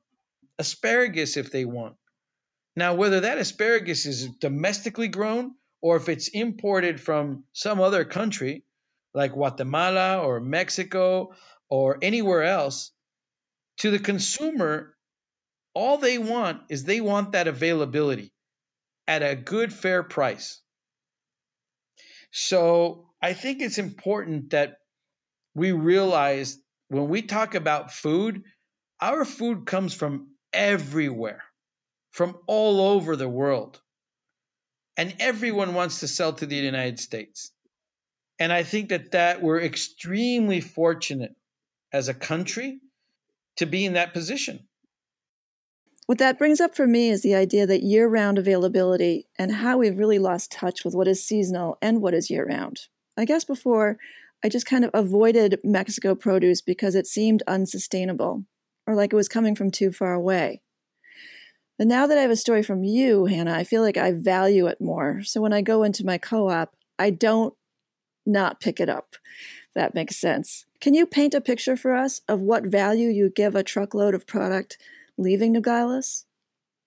asparagus 0.59 1.37
if 1.37 1.51
they 1.51 1.65
want 1.65 1.97
now, 2.75 2.95
whether 2.95 3.21
that 3.21 3.39
asparagus 3.39 4.07
is 4.07 4.29
domestically 4.29 5.09
grown 5.09 5.55
or 5.83 5.97
if 5.97 6.09
it's 6.09 6.29
imported 6.29 7.01
from 7.01 7.45
some 7.53 7.81
other 7.81 8.05
country 8.05 8.65
like 9.15 9.33
Guatemala 9.33 10.21
or 10.23 10.41
Mexico 10.41 11.35
or 11.69 11.99
anywhere 12.01 12.45
else, 12.45 12.93
to 13.79 13.91
the 13.91 13.99
consumer, 13.99 14.95
all 15.75 15.99
they 15.99 16.19
want 16.19 16.63
is 16.69 16.85
they 16.85 17.01
want 17.01 17.33
that 17.33 17.49
availability 17.49 18.33
at 19.07 19.23
a 19.23 19.35
good, 19.35 19.73
fair 19.73 20.03
price. 20.03 20.61
So 22.31 23.11
I 23.21 23.35
think 23.35 23.61
it's 23.61 23.79
important 23.79 24.51
that 24.51 24.77
we 25.55 25.73
realize 25.73 26.59
when 26.89 27.09
we 27.09 27.23
talk 27.23 27.55
about 27.55 27.93
food, 27.93 28.45
our 29.01 29.25
food 29.25 29.67
comes 29.67 29.93
from 29.93 30.29
everywhere 30.53 31.43
from 32.13 32.39
all 32.47 32.81
over 32.81 33.17
the 33.17 33.29
world. 33.29 33.81
And 34.97 35.15
everyone 35.19 35.75
wants 35.75 36.01
to 36.01 36.09
sell 36.09 36.35
to 36.35 36.47
the 36.47 36.57
United 36.57 37.01
States. 37.01 37.51
And 38.39 38.53
I 38.53 38.63
think 38.63 38.91
that 38.91 39.13
that 39.13 39.43
we're 39.43 39.61
extremely 39.61 40.61
fortunate 40.61 41.35
as 41.93 42.09
a 42.09 42.15
country 42.15 42.81
to 43.57 43.67
be 43.67 43.85
in 43.85 43.95
that 43.95 44.13
position. 44.13 44.61
What 46.07 46.19
that 46.19 46.39
brings 46.39 46.61
up 46.61 46.75
for 46.75 46.87
me 46.87 47.11
is 47.11 47.23
the 47.23 47.35
idea 47.35 47.67
that 47.67 47.83
year 47.83 48.09
round 48.09 48.37
availability 48.37 49.29
and 49.39 49.53
how 49.53 49.79
we've 49.79 49.99
really 49.99 50.19
lost 50.19 50.51
touch 50.51 50.85
with 50.85 50.95
what 50.95 51.09
is 51.09 51.25
seasonal 51.25 51.79
and 51.81 52.03
what 52.03 52.15
is 52.15 52.29
year 52.29 52.47
round. 52.47 52.81
I 53.17 53.25
guess 53.25 53.45
before, 53.45 53.99
I 54.45 54.49
just 54.49 54.67
kind 54.67 54.85
of 54.85 54.91
avoided 54.93 55.61
Mexico 55.63 56.15
produce 56.15 56.61
because 56.61 56.95
it 56.95 57.07
seemed 57.07 57.43
unsustainable 57.47 58.45
or 58.87 58.97
like 58.97 59.13
it 59.13 59.17
was 59.17 59.29
coming 59.29 59.55
from 59.55 59.71
too 59.71 59.93
far 59.93 60.13
away. 60.13 60.63
But 61.83 61.89
now 61.89 62.07
that 62.07 62.17
I 62.17 62.21
have 62.21 62.31
a 62.31 62.37
story 62.37 62.63
from 62.63 62.85
you, 62.85 63.25
Hannah, 63.25 63.55
I 63.57 63.65
feel 63.65 63.83
like 63.83 63.97
I 63.97 64.13
value 64.13 64.69
it 64.69 64.81
more. 64.81 65.23
So 65.25 65.41
when 65.41 65.53
I 65.53 65.63
go 65.63 65.83
into 65.83 66.07
my 66.07 66.17
co 66.17 66.49
op, 66.49 66.77
I 66.97 67.11
don't 67.11 67.55
not 68.25 68.61
pick 68.61 68.79
it 68.79 68.89
up. 68.89 69.17
That 69.75 69.93
makes 69.93 70.15
sense. 70.15 70.65
Can 70.81 70.95
you 70.95 71.07
paint 71.07 71.35
a 71.35 71.41
picture 71.41 71.77
for 71.77 71.97
us 71.97 72.21
of 72.29 72.41
what 72.41 72.67
value 72.67 73.09
you 73.09 73.33
give 73.35 73.57
a 73.57 73.65
truckload 73.65 74.15
of 74.15 74.29
product 74.29 74.79
leaving 75.19 75.51
Nogales? 75.51 76.25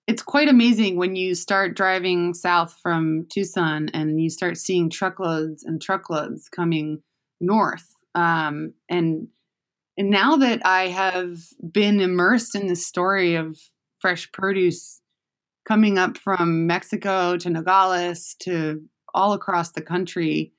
It's 0.06 0.22
quite 0.22 0.48
amazing 0.48 0.96
when 0.96 1.14
you 1.14 1.34
start 1.34 1.76
driving 1.76 2.32
south 2.32 2.74
from 2.82 3.26
Tucson 3.30 3.90
and 3.92 4.18
you 4.18 4.30
start 4.30 4.56
seeing 4.56 4.88
truckloads 4.88 5.62
and 5.62 5.78
truckloads 5.78 6.48
coming 6.48 7.02
north. 7.38 7.94
Um, 8.14 8.72
and 8.88 9.28
and 9.98 10.08
now 10.08 10.36
that 10.36 10.64
I 10.64 10.86
have 10.86 11.36
been 11.70 12.00
immersed 12.00 12.54
in 12.54 12.66
the 12.66 12.76
story 12.76 13.34
of 13.34 13.58
fresh 14.00 14.30
produce 14.32 15.00
coming 15.66 15.98
up 15.98 16.16
from 16.16 16.66
Mexico 16.66 17.36
to 17.36 17.50
Nogales 17.50 18.36
to 18.40 18.82
all 19.14 19.32
across 19.32 19.72
the 19.72 19.80
country. 19.80 20.52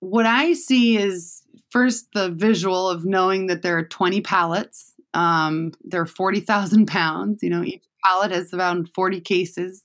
What 0.00 0.26
I 0.26 0.52
see 0.54 0.96
is 0.96 1.42
first 1.70 2.08
the 2.14 2.30
visual 2.30 2.88
of 2.88 3.04
knowing 3.04 3.46
that 3.46 3.62
there 3.62 3.76
are 3.78 3.84
20 3.84 4.20
pallets. 4.22 4.94
Um, 5.14 5.72
there 5.82 6.00
are 6.00 6.06
40,000 6.06 6.86
pounds. 6.86 7.42
You 7.42 7.50
know, 7.50 7.62
each 7.62 7.84
pallet 8.04 8.30
has 8.30 8.52
around 8.52 8.90
40 8.94 9.20
cases. 9.20 9.82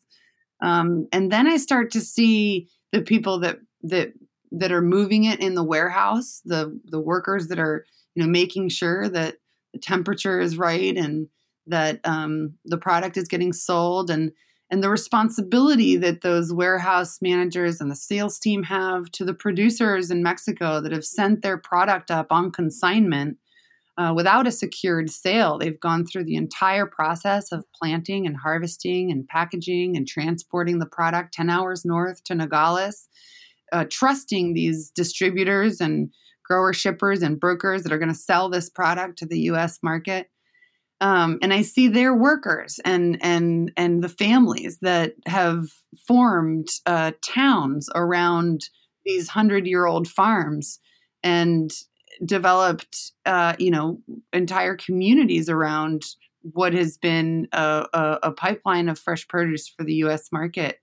Um, 0.62 1.08
and 1.12 1.32
then 1.32 1.48
I 1.48 1.58
start 1.58 1.92
to 1.92 2.02
see 2.02 2.70
the 2.92 3.02
people 3.02 3.40
that 3.40 3.60
that 3.84 4.14
that 4.52 4.72
are 4.72 4.82
moving 4.82 5.26
it 5.26 5.40
in 5.40 5.56
the 5.56 5.64
warehouse, 5.64 6.42
the 6.46 6.80
the 6.86 7.00
workers 7.00 7.48
that 7.48 7.60
are 7.60 7.86
you 8.16 8.24
know 8.24 8.30
making 8.30 8.70
sure 8.70 9.10
that 9.10 9.38
the 9.74 9.80
temperature 9.80 10.40
is 10.40 10.58
right 10.58 10.96
and 10.96 11.28
that 11.68 12.00
um, 12.04 12.54
the 12.66 12.78
product 12.78 13.18
is 13.18 13.28
getting 13.28 13.54
sold 13.54 14.10
and 14.10 14.32
and 14.70 14.82
the 14.82 14.90
responsibility 14.90 15.98
that 15.98 16.22
those 16.22 16.52
warehouse 16.52 17.20
managers 17.22 17.80
and 17.80 17.92
the 17.92 17.96
sales 17.96 18.40
team 18.40 18.64
have 18.64 19.06
to 19.12 19.24
the 19.24 19.34
producers 19.34 20.10
in 20.10 20.24
Mexico 20.24 20.82
that 20.82 20.92
have 20.92 21.06
sent 21.06 21.44
their 21.44 21.60
product 21.60 22.10
up 22.10 22.32
on 22.32 22.52
consignment 22.52 23.38
uh, 23.98 24.14
without 24.16 24.48
a 24.48 24.52
secured 24.52 25.12
sale. 25.12 25.58
They've 25.60 25.80
gone 25.80 26.06
through 26.06 26.24
the 26.24 26.36
entire 26.36 26.88
process 26.88 27.52
of 27.52 27.66
planting 27.80 28.26
and 28.26 28.36
harvesting 28.36 29.12
and 29.12 29.28
packaging 29.28 29.96
and 29.96 30.08
transporting 30.08 30.80
the 30.80 30.88
product 30.88 31.34
10 31.36 31.50
hours 31.50 31.86
north 31.86 32.24
to 32.24 32.36
Nogales, 32.36 33.08
uh, 33.72 33.86
trusting 33.90 34.54
these 34.54 34.90
distributors 34.90 35.80
and 35.80 36.10
grower 36.44 36.74
shippers 36.74 37.22
and 37.22 37.40
brokers 37.40 37.84
that 37.84 37.92
are 37.92 38.00
going 38.00 38.10
to 38.10 38.16
sell 38.16 38.50
this 38.50 38.70
product 38.70 39.20
to 39.20 39.26
the 39.26 39.40
US 39.42 39.80
market. 39.84 40.30
Um, 41.04 41.38
and 41.42 41.54
I 41.54 41.64
see 41.64 41.90
their 41.90 42.16
workers 42.16 42.80
and 42.86 43.18
and 43.22 43.74
and 43.76 44.02
the 44.02 44.10
families 44.10 44.80
that 44.82 45.16
have 45.28 45.66
formed 46.08 46.70
uh, 46.86 47.12
towns 47.22 47.90
around 47.94 48.70
these 49.04 49.28
hundred 49.28 49.68
year 49.68 49.86
old 49.86 50.08
farms 50.08 50.80
and 51.22 51.74
developed, 52.24 53.12
uh, 53.26 53.54
you 53.60 53.70
know, 53.70 54.00
entire 54.32 54.78
communities 54.78 55.50
around 55.50 56.04
what 56.54 56.74
has 56.74 56.98
been 56.98 57.50
a, 57.52 57.86
a, 57.94 58.20
a, 58.24 58.32
pipeline 58.32 58.88
of 58.88 59.00
fresh 59.00 59.28
produce 59.28 59.68
for 59.68 59.84
the 59.84 59.96
U.S. 59.96 60.30
market 60.32 60.80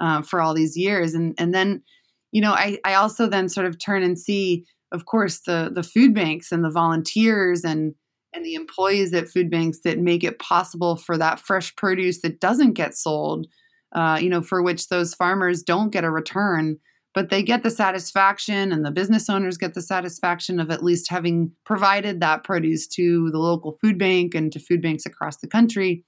uh, 0.00 0.22
for 0.22 0.40
all 0.40 0.54
these 0.54 0.76
years, 0.76 1.14
and 1.14 1.34
and 1.36 1.52
then, 1.52 1.82
you 2.30 2.40
know, 2.40 2.52
I 2.52 2.78
I 2.84 2.94
also 2.94 3.26
then 3.26 3.48
sort 3.48 3.66
of 3.66 3.80
turn 3.80 4.04
and 4.04 4.16
see, 4.16 4.66
of 4.92 5.04
course, 5.04 5.40
the 5.40 5.68
the 5.74 5.82
food 5.82 6.14
banks 6.14 6.52
and 6.52 6.62
the 6.62 6.70
volunteers 6.70 7.64
and 7.64 7.96
and 8.34 8.44
the 8.44 8.54
employees 8.54 9.14
at 9.14 9.28
food 9.28 9.50
banks 9.50 9.80
that 9.84 9.98
make 9.98 10.24
it 10.24 10.38
possible 10.38 10.96
for 10.96 11.16
that 11.16 11.38
fresh 11.38 11.74
produce 11.76 12.20
that 12.22 12.40
doesn't 12.40 12.72
get 12.72 12.96
sold, 12.96 13.46
uh, 13.94 14.18
you 14.20 14.28
know, 14.28 14.42
for 14.42 14.62
which 14.62 14.88
those 14.88 15.14
farmers 15.14 15.62
don't 15.62 15.90
get 15.90 16.04
a 16.04 16.10
return 16.10 16.78
but 17.14 17.30
they 17.30 17.42
get 17.42 17.62
the 17.62 17.70
satisfaction 17.70 18.72
and 18.72 18.84
the 18.84 18.90
business 18.90 19.30
owners 19.30 19.56
get 19.56 19.74
the 19.74 19.80
satisfaction 19.80 20.58
of 20.58 20.70
at 20.70 20.82
least 20.82 21.08
having 21.08 21.52
provided 21.64 22.20
that 22.20 22.42
produce 22.42 22.88
to 22.88 23.30
the 23.30 23.38
local 23.38 23.78
food 23.80 23.96
bank 23.96 24.34
and 24.34 24.52
to 24.52 24.58
food 24.58 24.82
banks 24.82 25.06
across 25.06 25.36
the 25.36 25.46
country. 25.46 26.04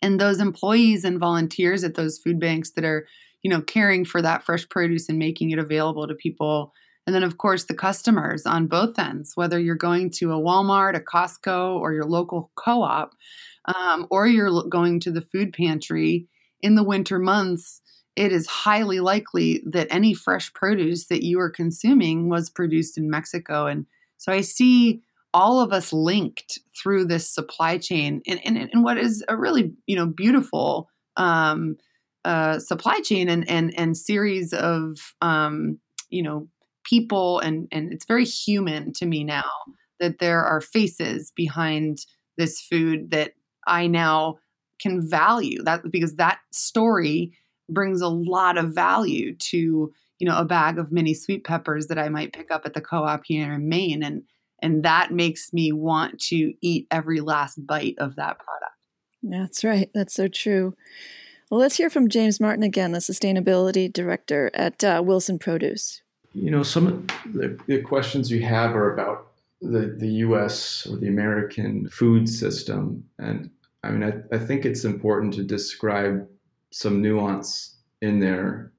And 0.00 0.20
those 0.20 0.40
employees 0.40 1.04
and 1.04 1.18
volunteers 1.18 1.82
at 1.82 1.96
those 1.96 2.18
food 2.18 2.38
banks 2.38 2.70
that 2.72 2.84
are 2.84 3.06
you 3.42 3.50
know 3.50 3.60
caring 3.60 4.04
for 4.04 4.22
that 4.22 4.44
fresh 4.44 4.68
produce 4.68 5.08
and 5.08 5.18
making 5.18 5.50
it 5.50 5.58
available 5.58 6.06
to 6.06 6.14
people 6.14 6.72
and 7.06 7.14
then 7.14 7.22
of 7.22 7.38
course 7.38 7.64
the 7.64 7.74
customers 7.74 8.46
on 8.46 8.66
both 8.66 8.98
ends 8.98 9.36
whether 9.36 9.58
you're 9.58 9.74
going 9.74 10.10
to 10.10 10.32
a 10.32 10.40
walmart 10.40 10.96
a 10.96 11.00
costco 11.00 11.78
or 11.78 11.92
your 11.92 12.04
local 12.04 12.50
co-op 12.54 13.14
um, 13.66 14.06
or 14.10 14.26
you're 14.26 14.64
going 14.68 15.00
to 15.00 15.10
the 15.10 15.20
food 15.20 15.52
pantry 15.52 16.26
in 16.62 16.74
the 16.74 16.84
winter 16.84 17.18
months 17.18 17.80
it 18.16 18.32
is 18.32 18.46
highly 18.46 18.98
likely 18.98 19.62
that 19.66 19.88
any 19.90 20.14
fresh 20.14 20.52
produce 20.54 21.06
that 21.06 21.22
you 21.22 21.38
are 21.38 21.50
consuming 21.50 22.30
was 22.30 22.48
produced 22.48 22.96
in 22.96 23.10
Mexico. 23.10 23.66
And 23.66 23.86
so 24.16 24.32
I 24.32 24.40
see 24.40 25.02
all 25.34 25.60
of 25.60 25.70
us 25.70 25.92
linked 25.92 26.58
through 26.74 27.04
this 27.04 27.28
supply 27.28 27.76
chain 27.76 28.22
and, 28.26 28.40
and, 28.44 28.56
and 28.56 28.82
what 28.82 28.96
is 28.96 29.22
a 29.28 29.36
really 29.36 29.72
you 29.86 29.94
know 29.94 30.06
beautiful 30.06 30.88
um, 31.18 31.76
uh, 32.24 32.58
supply 32.58 33.00
chain 33.00 33.28
and, 33.28 33.48
and, 33.48 33.78
and 33.78 33.96
series 33.96 34.54
of 34.54 34.98
um, 35.20 35.78
you 36.08 36.22
know 36.22 36.48
people 36.88 37.40
and, 37.40 37.68
and 37.72 37.92
it's 37.92 38.06
very 38.06 38.24
human 38.24 38.92
to 38.94 39.06
me 39.06 39.24
now 39.24 39.50
that 40.00 40.18
there 40.18 40.44
are 40.44 40.60
faces 40.60 41.32
behind 41.34 41.98
this 42.36 42.60
food 42.60 43.10
that 43.10 43.32
I 43.66 43.86
now 43.86 44.36
can 44.80 45.08
value 45.08 45.62
that 45.64 45.90
because 45.90 46.16
that 46.16 46.38
story 46.52 47.32
brings 47.68 48.00
a 48.00 48.08
lot 48.08 48.58
of 48.58 48.74
value 48.74 49.34
to 49.36 49.92
you 50.18 50.28
know 50.28 50.38
a 50.38 50.44
bag 50.44 50.78
of 50.78 50.92
mini 50.92 51.14
sweet 51.14 51.44
peppers 51.44 51.86
that 51.88 51.98
I 51.98 52.08
might 52.08 52.32
pick 52.32 52.50
up 52.50 52.62
at 52.64 52.74
the 52.74 52.80
co-op 52.80 53.22
here 53.24 53.54
in 53.54 53.68
Maine 53.68 54.02
and 54.02 54.22
and 54.62 54.82
that 54.84 55.12
makes 55.12 55.52
me 55.52 55.72
want 55.72 56.20
to 56.20 56.54
eat 56.62 56.86
every 56.90 57.20
last 57.20 57.66
bite 57.66 57.94
of 57.98 58.16
that 58.16 58.38
product. 58.38 58.72
That's 59.22 59.64
right. 59.64 59.90
That's 59.92 60.14
so 60.14 60.28
true. 60.28 60.74
Well, 61.50 61.60
let's 61.60 61.76
hear 61.76 61.90
from 61.90 62.08
James 62.08 62.40
Martin 62.40 62.62
again, 62.62 62.92
the 62.92 62.98
sustainability 62.98 63.92
director 63.92 64.50
at 64.54 64.82
uh, 64.82 65.02
Wilson 65.04 65.38
Produce. 65.38 66.02
You 66.36 66.50
know, 66.50 66.62
some 66.62 66.86
of 66.86 67.06
the, 67.32 67.58
the 67.66 67.80
questions 67.80 68.30
you 68.30 68.42
have 68.42 68.76
are 68.76 68.92
about 68.92 69.28
the, 69.62 69.96
the 69.98 70.08
U.S. 70.26 70.86
or 70.86 70.96
the 70.96 71.08
American 71.08 71.88
food 71.88 72.28
system. 72.28 73.04
And 73.18 73.50
I 73.82 73.90
mean, 73.90 74.04
I, 74.04 74.36
I 74.36 74.38
think 74.38 74.66
it's 74.66 74.84
important 74.84 75.32
to 75.34 75.42
describe 75.42 76.28
some 76.70 77.00
nuance 77.00 77.76
in 78.02 78.20
there. 78.20 78.72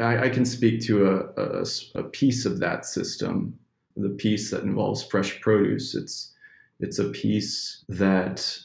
I, 0.00 0.26
I 0.26 0.28
can 0.28 0.44
speak 0.44 0.82
to 0.82 1.08
a, 1.08 1.42
a, 1.42 1.66
a, 1.96 2.04
piece 2.04 2.46
of 2.46 2.60
that 2.60 2.86
system, 2.86 3.58
the 3.96 4.10
piece 4.10 4.52
that 4.52 4.62
involves 4.62 5.02
fresh 5.02 5.40
produce. 5.40 5.94
It's 5.94 6.32
it's 6.80 6.98
a 6.98 7.10
piece 7.10 7.84
that 7.88 8.56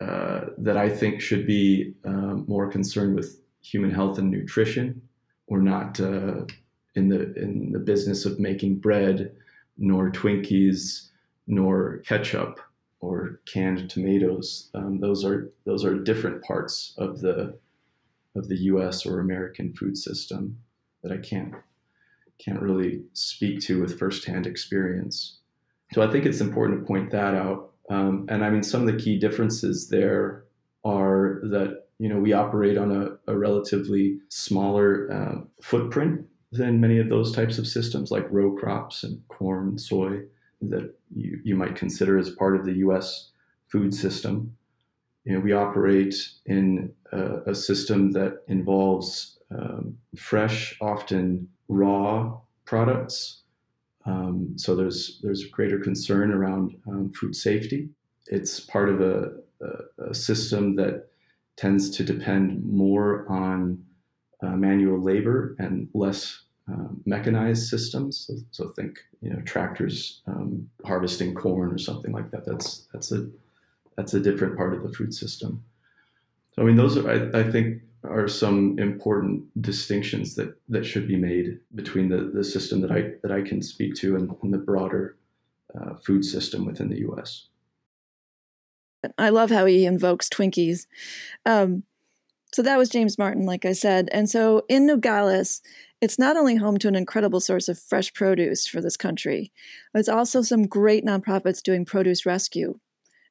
uh, 0.00 0.46
that 0.58 0.76
I 0.76 0.88
think 0.88 1.20
should 1.20 1.46
be 1.46 1.94
uh, 2.04 2.36
more 2.46 2.68
concerned 2.68 3.14
with 3.14 3.40
human 3.62 3.90
health 3.90 4.18
and 4.18 4.30
nutrition. 4.30 5.02
We're 5.48 5.60
not 5.60 6.00
uh, 6.00 6.46
in 6.94 7.08
the 7.08 7.34
in 7.34 7.72
the 7.72 7.78
business 7.78 8.24
of 8.24 8.38
making 8.38 8.76
bread, 8.76 9.34
nor 9.76 10.10
Twinkies, 10.10 11.08
nor 11.46 11.98
ketchup 11.98 12.60
or 13.00 13.40
canned 13.46 13.90
tomatoes. 13.90 14.70
Um, 14.74 15.00
those 15.00 15.24
are 15.24 15.50
those 15.66 15.84
are 15.84 15.98
different 15.98 16.42
parts 16.42 16.94
of 16.98 17.20
the 17.20 17.58
of 18.34 18.48
the 18.48 18.56
U.S. 18.56 19.06
or 19.06 19.20
American 19.20 19.72
food 19.74 19.96
system 19.96 20.58
that 21.02 21.12
I 21.12 21.18
can't 21.18 21.54
can't 22.38 22.60
really 22.60 23.02
speak 23.12 23.60
to 23.60 23.80
with 23.80 23.98
firsthand 23.98 24.46
experience. 24.46 25.38
So 25.92 26.02
I 26.02 26.10
think 26.10 26.26
it's 26.26 26.40
important 26.40 26.80
to 26.80 26.86
point 26.86 27.10
that 27.12 27.34
out. 27.34 27.72
Um, 27.90 28.26
and 28.28 28.44
I 28.44 28.50
mean, 28.50 28.62
some 28.62 28.80
of 28.80 28.92
the 28.92 29.00
key 29.00 29.18
differences 29.18 29.88
there 29.88 30.44
are 30.84 31.40
that 31.44 31.86
you 31.98 32.08
know 32.08 32.18
we 32.18 32.32
operate 32.32 32.76
on 32.76 32.90
a, 32.90 33.32
a 33.32 33.36
relatively 33.36 34.18
smaller 34.28 35.10
uh, 35.12 35.40
footprint 35.62 36.26
than 36.54 36.80
many 36.80 36.98
of 36.98 37.08
those 37.08 37.32
types 37.32 37.58
of 37.58 37.66
systems, 37.66 38.10
like 38.10 38.26
row 38.30 38.52
crops 38.56 39.04
and 39.04 39.26
corn, 39.28 39.78
soy, 39.78 40.22
that 40.62 40.94
you, 41.14 41.40
you 41.44 41.56
might 41.56 41.76
consider 41.76 42.18
as 42.18 42.30
part 42.30 42.56
of 42.56 42.64
the 42.64 42.74
U.S. 42.74 43.30
food 43.68 43.94
system 43.94 44.56
you 45.24 45.32
know, 45.32 45.40
we 45.40 45.52
operate 45.52 46.14
in 46.46 46.92
a, 47.12 47.50
a 47.50 47.54
system 47.54 48.12
that 48.12 48.42
involves 48.48 49.38
um, 49.50 49.96
fresh, 50.16 50.76
often 50.80 51.48
raw 51.68 52.38
products. 52.66 53.42
Um, 54.06 54.52
so 54.56 54.76
there's 54.76 55.20
there's 55.22 55.44
greater 55.46 55.78
concern 55.78 56.30
around 56.30 56.76
um, 56.86 57.10
food 57.12 57.34
safety. 57.34 57.88
It's 58.26 58.60
part 58.60 58.90
of 58.90 59.00
a, 59.00 59.32
a, 59.62 60.10
a, 60.10 60.14
system 60.14 60.76
that 60.76 61.08
tends 61.56 61.88
to 61.90 62.04
depend 62.04 62.64
more 62.66 63.26
on 63.30 63.82
uh, 64.42 64.56
manual 64.56 65.02
labor 65.02 65.56
and 65.58 65.88
less 65.94 66.42
uh, 66.70 66.88
mechanized 67.04 67.68
systems. 67.68 68.26
So, 68.26 68.34
so, 68.50 68.68
think 68.70 68.98
you 69.20 69.30
know 69.30 69.40
tractors 69.42 70.22
um, 70.26 70.70
harvesting 70.84 71.34
corn 71.34 71.72
or 71.72 71.78
something 71.78 72.12
like 72.12 72.30
that. 72.30 72.46
That's 72.46 72.86
that's 72.92 73.12
a 73.12 73.28
that's 73.96 74.14
a 74.14 74.20
different 74.20 74.56
part 74.56 74.74
of 74.74 74.82
the 74.82 74.88
food 74.88 75.14
system. 75.14 75.64
So 76.52 76.62
I 76.62 76.64
mean, 76.64 76.76
those 76.76 76.96
are 76.96 77.08
I, 77.10 77.40
I 77.40 77.50
think 77.50 77.82
are 78.04 78.28
some 78.28 78.78
important 78.78 79.44
distinctions 79.60 80.34
that 80.36 80.56
that 80.68 80.84
should 80.84 81.08
be 81.08 81.16
made 81.16 81.60
between 81.74 82.08
the 82.08 82.30
the 82.34 82.44
system 82.44 82.80
that 82.80 82.92
I 82.92 83.12
that 83.22 83.32
I 83.32 83.42
can 83.42 83.62
speak 83.62 83.94
to 83.96 84.16
and, 84.16 84.34
and 84.42 84.52
the 84.52 84.58
broader 84.58 85.16
uh, 85.78 85.94
food 85.96 86.24
system 86.24 86.64
within 86.64 86.88
the 86.88 87.00
U.S. 87.00 87.48
I 89.18 89.28
love 89.28 89.50
how 89.50 89.66
he 89.66 89.84
invokes 89.84 90.28
Twinkies. 90.28 90.86
Um, 91.44 91.82
so 92.54 92.62
that 92.62 92.78
was 92.78 92.88
James 92.88 93.18
Martin, 93.18 93.46
like 93.46 93.64
I 93.64 93.72
said. 93.72 94.08
And 94.12 94.30
so 94.30 94.64
in 94.68 94.86
Nogales, 94.86 95.60
it's 96.04 96.18
not 96.18 96.36
only 96.36 96.56
home 96.56 96.76
to 96.76 96.88
an 96.88 96.94
incredible 96.94 97.40
source 97.40 97.66
of 97.66 97.78
fresh 97.78 98.12
produce 98.12 98.66
for 98.66 98.82
this 98.82 98.96
country, 98.96 99.50
but 99.90 100.00
it's 100.00 100.08
also 100.08 100.42
some 100.42 100.66
great 100.66 101.02
nonprofits 101.02 101.62
doing 101.62 101.86
produce 101.86 102.26
rescue. 102.26 102.78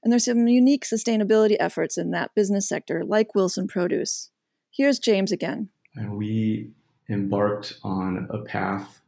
And 0.02 0.12
there's 0.12 0.26
some 0.26 0.48
unique 0.48 0.84
sustainability 0.84 1.56
efforts 1.60 2.00
in 2.00 2.10
that 2.12 2.34
business 2.34 2.68
sector, 2.68 3.06
like 3.06 3.36
Wilson 3.36 3.68
Produce. 3.68 4.32
Here's 4.72 4.98
James 4.98 5.32
again. 5.32 5.70
We 6.10 6.72
embarked 7.10 7.76
on 7.84 8.28
a 8.32 8.40
path 8.40 9.02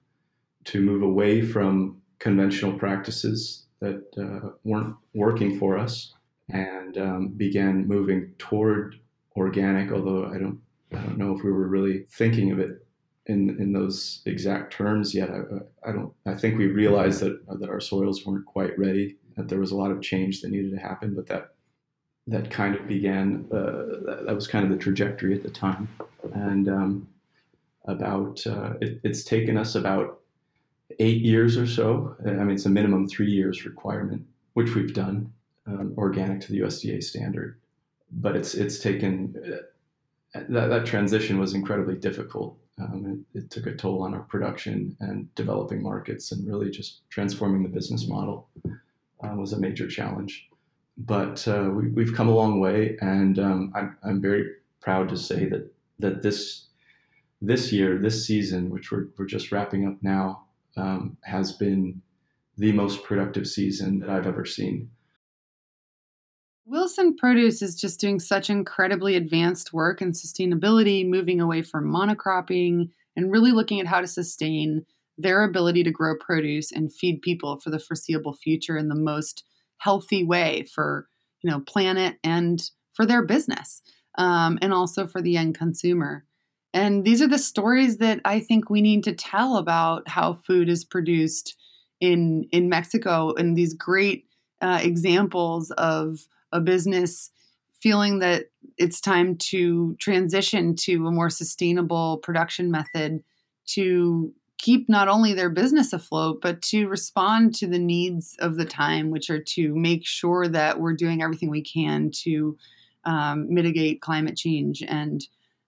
to 0.65 0.79
move 0.79 1.01
away 1.01 1.41
from 1.41 2.01
conventional 2.19 2.77
practices 2.77 3.65
that 3.79 4.03
uh, 4.15 4.49
weren't 4.63 4.95
working 5.15 5.57
for 5.57 5.77
us 5.77 6.13
and 6.49 6.99
um, 6.99 7.27
began 7.29 7.87
moving 7.87 8.31
toward 8.37 8.95
organic, 9.35 9.91
although 9.91 10.25
I 10.25 10.37
don't, 10.37 10.59
I 10.93 10.97
don't 10.97 11.17
know 11.17 11.35
if 11.35 11.43
we 11.43 11.51
were 11.51 11.67
really 11.67 12.05
thinking 12.11 12.51
of 12.51 12.59
it 12.59 12.84
in, 13.27 13.49
in 13.59 13.73
those 13.73 14.21
exact 14.25 14.73
terms 14.73 15.13
yet. 15.13 15.29
I, 15.29 15.89
I 15.89 15.91
don't, 15.91 16.13
I 16.25 16.35
think 16.35 16.57
we 16.57 16.67
realized 16.67 17.21
that, 17.21 17.39
that 17.59 17.69
our 17.69 17.79
soils 17.79 18.25
weren't 18.25 18.45
quite 18.45 18.77
ready 18.77 19.17
that 19.35 19.49
there 19.49 19.59
was 19.59 19.71
a 19.71 19.75
lot 19.75 19.91
of 19.91 20.01
change 20.01 20.41
that 20.41 20.51
needed 20.51 20.71
to 20.71 20.79
happen, 20.79 21.13
but 21.13 21.27
that 21.27 21.51
that 22.27 22.49
kind 22.49 22.75
of 22.75 22.87
began. 22.87 23.45
Uh, 23.51 24.01
that, 24.05 24.23
that, 24.25 24.35
was 24.35 24.47
kind 24.47 24.65
of 24.65 24.71
the 24.71 24.77
trajectory 24.77 25.35
at 25.35 25.43
the 25.43 25.49
time, 25.49 25.87
and 26.33 26.67
um, 26.67 27.07
about 27.85 28.45
uh, 28.47 28.73
it, 28.81 28.99
it's 29.03 29.23
taken 29.23 29.57
us 29.57 29.75
about 29.75 30.21
eight 30.99 31.21
years 31.21 31.57
or 31.57 31.67
so. 31.67 32.15
I 32.25 32.31
mean, 32.31 32.51
it's 32.51 32.65
a 32.65 32.69
minimum 32.69 33.07
three 33.07 33.29
years 33.29 33.65
requirement 33.65 34.25
which 34.53 34.73
we've 34.73 34.93
done, 34.93 35.33
um, 35.67 35.93
organic 35.97 36.39
to 36.39 36.51
the 36.51 36.61
USDA 36.61 37.03
standard. 37.03 37.59
But 38.11 38.35
it's 38.35 38.55
it's 38.55 38.79
taken 38.79 39.35
uh, 40.33 40.39
that 40.49 40.67
that 40.67 40.85
transition 40.85 41.39
was 41.39 41.53
incredibly 41.53 41.95
difficult. 41.95 42.57
Um, 42.77 43.25
it, 43.33 43.39
it, 43.39 43.49
took 43.49 43.67
a 43.67 43.73
toll 43.73 44.03
on 44.03 44.13
our 44.13 44.23
production 44.23 44.97
and 44.99 45.33
developing 45.35 45.81
markets, 45.81 46.31
and 46.31 46.45
really 46.45 46.69
just 46.69 47.07
transforming 47.09 47.63
the 47.63 47.69
business 47.69 48.07
model 48.07 48.49
uh, 49.23 49.33
was 49.35 49.53
a 49.53 49.59
major 49.59 49.87
challenge. 49.87 50.49
But 50.97 51.47
uh, 51.47 51.69
we, 51.71 52.03
have 52.03 52.15
come 52.15 52.27
a 52.27 52.35
long 52.35 52.59
way, 52.59 52.97
and 53.01 53.39
um, 53.39 53.71
I'm, 53.75 53.97
I'm 54.03 54.21
very 54.21 54.51
proud 54.81 55.07
to 55.09 55.17
say 55.17 55.45
that 55.45 55.71
that 55.99 56.21
this 56.21 56.65
this 57.41 57.71
year, 57.71 57.97
this 57.97 58.25
season, 58.25 58.69
which 58.69 58.91
we're, 58.91 59.07
we're 59.17 59.25
just 59.25 59.51
wrapping 59.51 59.87
up 59.87 59.97
now, 60.01 60.45
um, 60.77 61.17
has 61.23 61.51
been 61.51 62.01
the 62.57 62.71
most 62.71 63.03
productive 63.03 63.47
season 63.47 63.99
that 63.99 64.09
I've 64.09 64.27
ever 64.27 64.45
seen. 64.45 64.89
Wilson 66.67 67.15
Produce 67.15 67.61
is 67.61 67.75
just 67.75 67.99
doing 67.99 68.19
such 68.19 68.49
incredibly 68.49 69.15
advanced 69.15 69.71
work 69.71 70.01
in 70.01 70.13
sustainability, 70.13 71.07
moving 71.07 71.39
away 71.39 71.61
from 71.61 71.85
monocropping 71.85 72.89
and 73.15 73.31
really 73.31 73.51
looking 73.51 73.79
at 73.79 73.85
how 73.85 74.01
to 74.01 74.07
sustain 74.07 74.83
their 75.17 75.43
ability 75.43 75.83
to 75.83 75.91
grow 75.91 76.15
produce 76.17 76.71
and 76.71 76.91
feed 76.91 77.21
people 77.21 77.59
for 77.59 77.69
the 77.69 77.79
foreseeable 77.79 78.33
future 78.33 78.77
in 78.77 78.89
the 78.89 78.95
most 78.95 79.43
healthy 79.77 80.23
way 80.23 80.65
for 80.73 81.07
you 81.43 81.51
know 81.51 81.59
planet 81.59 82.17
and 82.23 82.71
for 82.93 83.05
their 83.05 83.23
business 83.23 83.81
um, 84.17 84.57
and 84.61 84.73
also 84.73 85.05
for 85.05 85.21
the 85.21 85.37
end 85.37 85.55
consumer. 85.55 86.25
And 86.73 87.05
these 87.05 87.21
are 87.21 87.27
the 87.27 87.37
stories 87.37 87.97
that 87.97 88.19
i 88.25 88.39
think 88.39 88.69
we 88.69 88.81
need 88.81 89.03
to 89.03 89.13
tell 89.13 89.57
about 89.57 90.09
how 90.09 90.33
food 90.33 90.67
is 90.67 90.83
produced 90.83 91.55
in 92.01 92.45
in 92.51 92.67
mexico 92.67 93.33
and 93.35 93.55
these 93.55 93.73
great 93.73 94.25
uh, 94.61 94.79
examples 94.81 95.71
of 95.71 96.27
a 96.51 96.59
business 96.59 97.31
feeling 97.81 98.19
that 98.19 98.45
it's 98.77 98.99
time 98.99 99.37
to 99.37 99.95
transition 99.99 100.75
to 100.75 101.07
a 101.07 101.11
more 101.11 101.29
sustainable 101.29 102.17
production 102.17 102.71
method 102.71 103.23
to 103.67 104.33
keep 104.57 104.89
not 104.89 105.07
only 105.07 105.33
their 105.33 105.49
business 105.49 105.93
afloat, 105.93 106.39
but 106.41 106.61
to 106.61 106.87
respond 106.87 107.53
to 107.53 107.67
the 107.67 107.79
needs 107.79 108.35
of 108.39 108.55
the 108.55 108.65
time, 108.65 109.11
which 109.11 109.29
are 109.29 109.41
to 109.41 109.75
make 109.75 110.05
sure 110.05 110.47
that 110.47 110.79
we're 110.79 110.93
doing 110.95 111.21
everything 111.21 111.49
we 111.49 111.61
can 111.61 112.09
to 112.09 112.57
um, 113.03 113.53
mitigate 113.53 114.01
climate 114.01 114.35
change. 114.35 114.81
And 114.87 115.23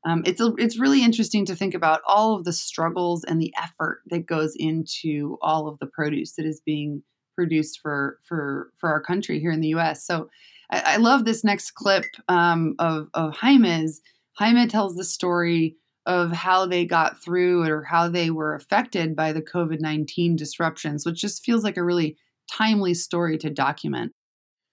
um, 0.05 0.23
it's 0.25 0.41
a, 0.41 0.53
it's 0.57 0.79
really 0.79 1.03
interesting 1.03 1.45
to 1.45 1.55
think 1.55 1.73
about 1.73 2.01
all 2.07 2.33
of 2.33 2.45
the 2.45 2.53
struggles 2.53 3.23
and 3.23 3.41
the 3.41 3.53
effort 3.61 4.01
that 4.07 4.25
goes 4.25 4.55
into 4.55 5.37
all 5.41 5.67
of 5.67 5.77
the 5.79 5.85
produce 5.85 6.33
that 6.33 6.45
is 6.45 6.61
being 6.61 7.03
produced 7.35 7.79
for 7.81 8.17
for 8.23 8.71
for 8.77 8.89
our 8.89 9.01
country 9.01 9.39
here 9.39 9.51
in 9.51 9.61
the 9.61 9.67
U.S. 9.69 10.05
So 10.05 10.29
I, 10.71 10.81
I 10.85 10.97
love 10.97 11.25
this 11.25 11.43
next 11.43 11.71
clip 11.71 12.05
um, 12.27 12.75
of 12.79 13.09
of 13.13 13.35
Jaime's. 13.35 14.01
Jaime 14.37 14.67
tells 14.67 14.95
the 14.95 15.03
story 15.03 15.77
of 16.05 16.31
how 16.31 16.65
they 16.65 16.85
got 16.85 17.21
through 17.21 17.67
or 17.67 17.83
how 17.83 18.07
they 18.07 18.29
were 18.29 18.55
affected 18.55 19.15
by 19.15 19.33
the 19.33 19.41
COVID 19.41 19.81
19 19.81 20.35
disruptions, 20.35 21.05
which 21.05 21.19
just 21.19 21.43
feels 21.43 21.63
like 21.63 21.77
a 21.77 21.83
really 21.83 22.17
timely 22.49 22.93
story 22.93 23.37
to 23.39 23.49
document. 23.49 24.13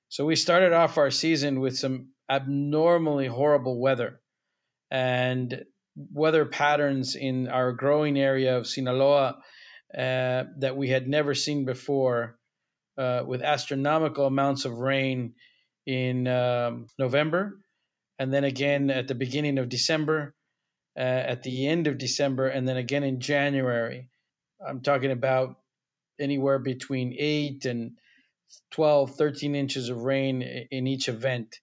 So, 0.09 0.25
we 0.25 0.37
started 0.37 0.73
off 0.73 0.99
our 0.99 1.11
season 1.11 1.61
with 1.61 1.77
some 1.77 2.11
abnormally 2.31 3.27
horrible 3.27 3.81
weather 3.81 4.21
and 4.91 5.65
weather 6.13 6.45
patterns 6.45 7.17
in 7.17 7.49
our 7.49 7.73
growing 7.73 8.19
area 8.19 8.57
of 8.57 8.67
Sinaloa 8.67 9.39
uh, 9.97 10.45
that 10.59 10.77
we 10.77 10.89
had 10.89 11.09
never 11.09 11.35
seen 11.35 11.65
before, 11.65 12.39
uh, 12.97 13.23
with 13.27 13.43
astronomical 13.43 14.27
amounts 14.27 14.65
of 14.65 14.79
rain 14.79 15.35
in 15.87 16.27
um, 16.27 16.87
November, 16.99 17.59
and 18.19 18.33
then 18.33 18.45
again 18.45 18.91
at 18.91 19.09
the 19.09 19.15
beginning 19.15 19.59
of 19.59 19.69
December, 19.69 20.35
uh, 20.97 21.01
at 21.01 21.43
the 21.43 21.67
end 21.67 21.87
of 21.87 21.99
December, 21.99 22.49
and 22.49 22.67
then 22.67 22.77
again 22.77 23.03
in 23.03 23.21
January. 23.21 24.09
I'm 24.67 24.81
talking 24.81 25.11
about 25.11 25.57
anywhere 26.19 26.59
between 26.59 27.15
8 27.19 27.65
and 27.67 27.93
12, 28.73 29.17
13 29.17 29.55
inches 29.55 29.89
of 29.89 29.99
rain 29.99 30.43
in 30.43 30.87
each 30.87 31.09
event. 31.09 31.57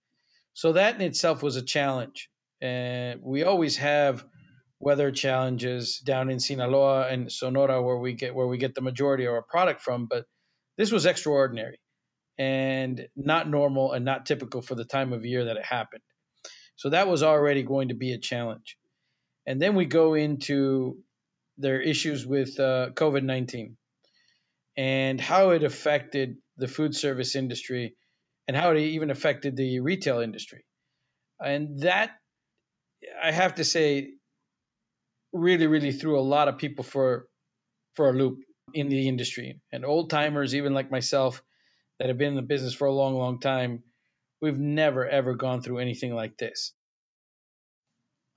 So 0.54 0.74
that 0.74 0.96
in 0.96 1.02
itself 1.02 1.42
was 1.42 1.56
a 1.56 1.62
challenge. 1.62 2.30
And 2.62 3.22
we 3.24 3.44
always 3.44 3.78
have 3.78 4.24
weather 4.80 5.12
challenges 5.12 6.00
down 6.00 6.30
in 6.30 6.40
Sinaloa 6.40 7.08
and 7.08 7.32
Sonora 7.32 7.82
where 7.82 7.98
we 7.98 8.14
get 8.14 8.36
where 8.36 8.48
we 8.48 8.58
get 8.58 8.76
the 8.76 8.82
majority 8.82 9.26
of 9.26 9.34
our 9.34 9.42
product 9.42 9.82
from, 9.82 10.08
but 10.08 10.26
this 10.78 10.92
was 10.92 11.06
extraordinary 11.06 11.80
and 12.42 13.08
not 13.16 13.48
normal 13.48 13.92
and 13.94 14.04
not 14.04 14.26
typical 14.26 14.64
for 14.64 14.74
the 14.74 14.84
time 14.84 15.14
of 15.14 15.26
year 15.26 15.46
that 15.46 15.58
it 15.58 15.64
happened. 15.64 16.02
So 16.76 16.90
that 16.90 17.08
was 17.08 17.22
already 17.22 17.62
going 17.62 17.90
to 17.90 17.94
be 17.94 18.14
a 18.14 18.18
challenge. 18.18 18.78
And 19.46 19.62
then 19.62 19.76
we 19.76 19.86
go 19.86 20.16
into 20.16 20.98
their 21.60 21.80
issues 21.80 22.26
with 22.26 22.60
uh, 22.60 22.90
COVID 22.96 23.22
19 23.24 23.78
and 24.76 25.22
how 25.22 25.52
it 25.52 25.64
affected 25.64 26.38
the 26.58 26.68
food 26.68 26.96
service 26.96 27.36
industry 27.36 27.96
and 28.48 28.58
how 28.58 28.72
it 28.72 28.80
even 28.80 29.12
affected 29.12 29.56
the 29.56 29.80
retail 29.82 30.20
industry. 30.20 30.66
And 31.40 31.82
that, 31.82 32.10
I 33.24 33.32
have 33.32 33.56
to 33.56 33.64
say, 33.64 34.14
really, 35.32 35.68
really 35.68 35.92
threw 35.92 36.20
a 36.20 36.30
lot 36.36 36.48
of 36.48 36.58
people 36.58 36.84
for 36.84 37.28
for 37.96 38.10
a 38.10 38.14
loop 38.14 38.40
in 38.74 38.90
the 38.90 39.08
industry. 39.08 39.60
And 39.72 39.86
old 39.86 40.10
timers, 40.10 40.56
even 40.56 40.74
like 40.74 40.90
myself, 40.90 41.44
that 42.02 42.10
have 42.10 42.18
been 42.18 42.30
in 42.30 42.36
the 42.36 42.42
business 42.42 42.74
for 42.74 42.88
a 42.88 42.94
long, 42.94 43.16
long 43.16 43.40
time, 43.40 43.84
we've 44.42 44.60
never 44.60 45.08
ever 45.08 45.36
gone 45.36 45.62
through 45.62 45.78
anything 45.78 46.14
like 46.14 46.38
this 46.38 46.74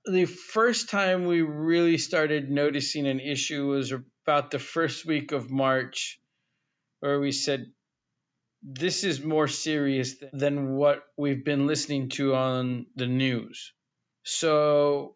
the 0.05 0.25
first 0.25 0.89
time 0.89 1.25
we 1.25 1.41
really 1.41 1.97
started 1.97 2.49
noticing 2.49 3.07
an 3.07 3.19
issue 3.19 3.67
was 3.67 3.91
about 3.91 4.51
the 4.51 4.59
first 4.59 5.05
week 5.05 5.31
of 5.31 5.49
March, 5.49 6.19
where 6.99 7.19
we 7.19 7.31
said, 7.31 7.71
This 8.61 9.03
is 9.03 9.23
more 9.23 9.47
serious 9.47 10.15
than 10.31 10.75
what 10.75 11.03
we've 11.17 11.43
been 11.43 11.65
listening 11.65 12.09
to 12.09 12.35
on 12.35 12.85
the 12.95 13.07
news. 13.07 13.73
So 14.23 15.15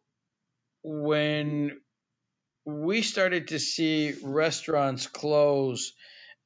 when 0.83 1.79
we 2.65 3.01
started 3.01 3.49
to 3.49 3.59
see 3.59 4.13
restaurants 4.23 5.07
close 5.07 5.93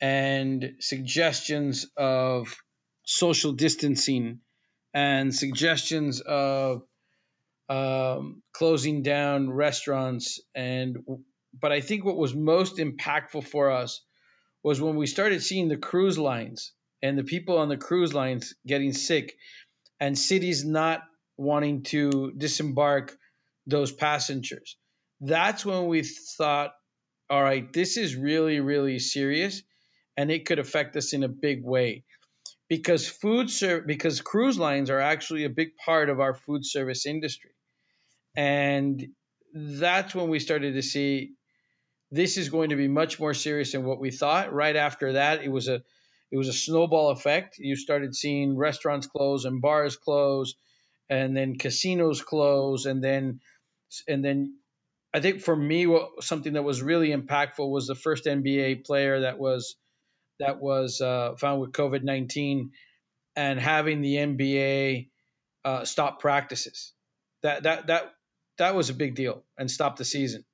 and 0.03 0.75
suggestions 0.81 1.87
of 1.95 2.53
social 3.05 3.53
distancing 3.53 4.41
and 4.93 5.33
suggestions 5.33 6.19
of 6.19 6.83
um, 7.69 8.43
closing 8.51 9.01
down 9.01 9.49
restaurants 9.49 10.41
and 10.53 10.97
but 11.57 11.71
I 11.71 11.79
think 11.79 12.03
what 12.03 12.17
was 12.17 12.35
most 12.35 12.79
impactful 12.79 13.45
for 13.45 13.71
us 13.71 14.01
was 14.61 14.81
when 14.81 14.97
we 14.97 15.07
started 15.07 15.41
seeing 15.41 15.69
the 15.69 15.77
cruise 15.77 16.17
lines 16.17 16.73
and 17.01 17.17
the 17.17 17.23
people 17.23 17.57
on 17.57 17.69
the 17.69 17.77
cruise 17.77 18.13
lines 18.13 18.55
getting 18.67 18.91
sick 18.91 19.33
and 20.01 20.17
cities 20.17 20.65
not 20.65 21.03
wanting 21.37 21.83
to 21.83 22.33
disembark 22.35 23.15
those 23.67 23.93
passengers. 23.93 24.75
That's 25.21 25.65
when 25.65 25.87
we 25.87 26.03
thought, 26.03 26.73
all 27.29 27.41
right, 27.41 27.71
this 27.71 27.95
is 27.95 28.15
really, 28.15 28.59
really 28.59 28.99
serious 28.99 29.61
and 30.17 30.32
it 30.32 30.45
could 30.45 30.60
affect 30.60 30.95
us 30.95 31.13
in 31.13 31.23
a 31.23 31.30
big 31.30 31.63
way. 31.63 32.04
Because 32.69 33.08
food 33.08 33.49
ser- 33.49 33.82
because 33.82 34.21
cruise 34.21 34.58
lines 34.58 34.89
are 34.89 34.99
actually 34.99 35.43
a 35.43 35.49
big 35.49 35.76
part 35.78 36.10
of 36.10 36.19
our 36.19 36.34
food 36.34 36.65
service 36.65 37.06
industry. 37.06 37.52
And 38.36 39.08
that's 39.54 40.15
when 40.15 40.30
we 40.30 40.39
started 40.39 40.73
to 40.73 40.82
see 40.82 41.34
this 42.12 42.38
is 42.38 42.49
going 42.49 42.69
to 42.69 42.76
be 42.76 42.88
much 42.88 43.19
more 43.19 43.34
serious 43.34 43.71
than 43.71 43.84
what 43.84 43.99
we 43.99 44.12
thought. 44.12 44.54
Right 44.54 44.76
after 44.76 45.13
that, 45.13 45.43
it 45.43 45.49
was 45.49 45.67
a 45.67 45.82
it 46.32 46.38
was 46.38 46.47
a 46.47 46.54
snowball 46.54 47.10
effect. 47.12 47.58
You 47.60 47.76
started 47.76 48.15
seeing 48.15 48.58
restaurants 48.58 49.08
close 49.08 49.45
and 49.45 49.62
bars 49.62 49.97
close, 49.97 50.56
and 51.10 51.36
then 51.36 51.58
casinos 51.58 52.21
close, 52.21 52.86
and 52.86 53.04
then 53.04 53.39
and 54.08 54.23
then 54.23 54.58
I 55.13 55.19
think 55.19 55.41
for 55.41 55.56
me, 55.56 55.86
what, 55.86 56.23
something 56.23 56.54
that 56.54 56.63
was 56.63 56.82
really 56.82 57.10
impactful 57.10 57.69
was 57.69 57.86
the 57.86 57.95
first 57.95 58.26
NBA 58.26 58.84
player 58.86 59.21
that 59.21 59.38
was 59.38 59.76
that 60.39 60.59
was 60.59 61.01
uh, 61.01 61.35
found 61.37 61.61
with 61.61 61.71
COVID 61.71 62.03
nineteen, 62.03 62.71
and 63.35 63.59
having 63.59 64.01
the 64.01 64.15
NBA 64.15 65.09
uh, 65.65 65.85
stop 65.85 66.19
practices. 66.19 66.93
That 67.41 67.63
that 67.63 67.87
that 67.87 68.13
that 68.57 68.75
was 68.75 68.89
a 68.89 68.93
big 68.93 69.15
deal 69.15 69.43
and 69.57 69.69
stop 69.69 69.97
the 69.97 70.05
season. 70.05 70.45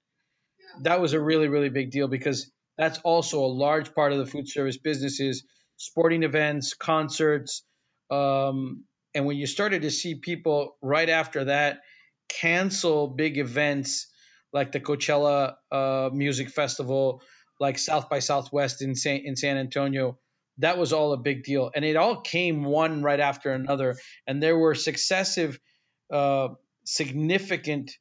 Yeah. 0.59 0.81
That 0.83 1.01
was 1.01 1.13
a 1.13 1.19
really, 1.19 1.47
really 1.47 1.69
big 1.69 1.91
deal 1.91 2.07
because 2.07 2.51
that's 2.77 2.99
also 2.99 3.43
a 3.43 3.47
large 3.47 3.93
part 3.93 4.13
of 4.13 4.19
the 4.19 4.25
food 4.25 4.47
service 4.47 4.77
business 4.77 5.19
is 5.19 5.43
sporting 5.77 6.23
events, 6.23 6.73
concerts. 6.73 7.63
Um, 8.09 8.85
and 9.13 9.25
when 9.25 9.37
you 9.37 9.47
started 9.47 9.81
to 9.81 9.91
see 9.91 10.15
people 10.15 10.77
right 10.81 11.09
after 11.09 11.45
that 11.45 11.81
cancel 12.29 13.07
big 13.07 13.37
events 13.37 14.07
like 14.53 14.71
the 14.71 14.79
Coachella 14.79 15.55
uh, 15.71 16.09
Music 16.13 16.49
Festival, 16.49 17.21
like 17.59 17.77
South 17.77 18.09
by 18.09 18.19
Southwest 18.19 18.81
in 18.81 18.95
San, 18.95 19.21
in 19.25 19.35
San 19.35 19.57
Antonio, 19.57 20.17
that 20.59 20.77
was 20.77 20.93
all 20.93 21.13
a 21.13 21.17
big 21.17 21.43
deal. 21.43 21.71
And 21.73 21.83
it 21.85 21.95
all 21.95 22.21
came 22.21 22.63
one 22.63 23.01
right 23.01 23.19
after 23.19 23.51
another. 23.51 23.97
And 24.27 24.41
there 24.41 24.57
were 24.57 24.75
successive, 24.75 25.59
uh, 26.11 26.49
significant 26.85 27.91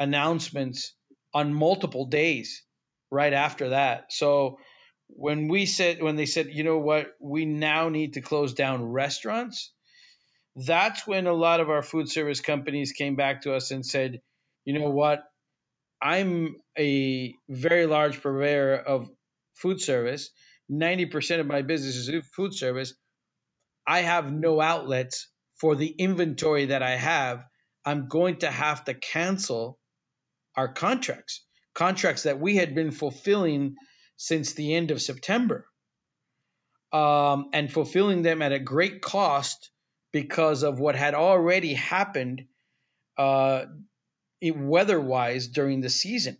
announcements 0.00 0.94
on 1.34 1.52
multiple 1.52 2.06
days 2.06 2.62
right 3.10 3.32
after 3.32 3.70
that. 3.70 4.12
So 4.12 4.58
when 5.08 5.48
we 5.48 5.66
said, 5.66 6.02
when 6.02 6.16
they 6.16 6.26
said, 6.26 6.48
you 6.50 6.64
know 6.64 6.78
what, 6.78 7.08
we 7.20 7.44
now 7.44 7.88
need 7.88 8.14
to 8.14 8.20
close 8.20 8.54
down 8.54 8.84
restaurants, 8.84 9.72
that's 10.56 11.06
when 11.06 11.26
a 11.26 11.32
lot 11.32 11.60
of 11.60 11.70
our 11.70 11.82
food 11.82 12.08
service 12.08 12.40
companies 12.40 12.92
came 12.92 13.16
back 13.16 13.42
to 13.42 13.54
us 13.54 13.70
and 13.70 13.84
said, 13.84 14.20
you 14.64 14.78
know 14.78 14.90
what, 14.90 15.22
I'm 16.00 16.56
a 16.78 17.34
very 17.48 17.86
large 17.86 18.20
purveyor 18.22 18.76
of 18.76 19.10
food 19.54 19.80
service. 19.80 20.30
90% 20.70 21.40
of 21.40 21.46
my 21.46 21.62
business 21.62 21.96
is 21.96 22.26
food 22.34 22.54
service. 22.54 22.94
I 23.86 24.00
have 24.00 24.32
no 24.32 24.60
outlets 24.60 25.28
for 25.60 25.74
the 25.74 25.88
inventory 25.88 26.66
that 26.66 26.82
I 26.82 26.96
have. 26.96 27.44
I'm 27.84 28.06
going 28.06 28.38
to 28.38 28.50
have 28.50 28.84
to 28.84 28.94
cancel 28.94 29.78
our 30.56 30.68
contracts, 30.72 31.44
contracts 31.74 32.24
that 32.24 32.38
we 32.38 32.56
had 32.56 32.74
been 32.74 32.90
fulfilling 32.90 33.76
since 34.16 34.52
the 34.52 34.74
end 34.74 34.90
of 34.90 35.00
September, 35.00 35.66
um, 36.92 37.50
and 37.52 37.72
fulfilling 37.72 38.22
them 38.22 38.42
at 38.42 38.52
a 38.52 38.58
great 38.58 39.00
cost 39.00 39.70
because 40.12 40.62
of 40.62 40.80
what 40.80 40.96
had 40.96 41.14
already 41.14 41.74
happened 41.74 42.44
uh, 43.16 43.64
weather 44.42 45.00
wise 45.00 45.48
during 45.48 45.80
the 45.80 45.90
season. 45.90 46.38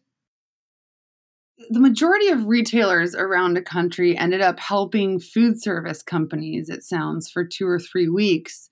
The 1.70 1.80
majority 1.80 2.28
of 2.28 2.46
retailers 2.46 3.16
around 3.16 3.54
the 3.54 3.62
country 3.62 4.16
ended 4.16 4.40
up 4.40 4.60
helping 4.60 5.18
food 5.18 5.60
service 5.60 6.02
companies, 6.02 6.68
it 6.68 6.84
sounds, 6.84 7.28
for 7.28 7.44
two 7.44 7.66
or 7.66 7.80
three 7.80 8.08
weeks. 8.08 8.70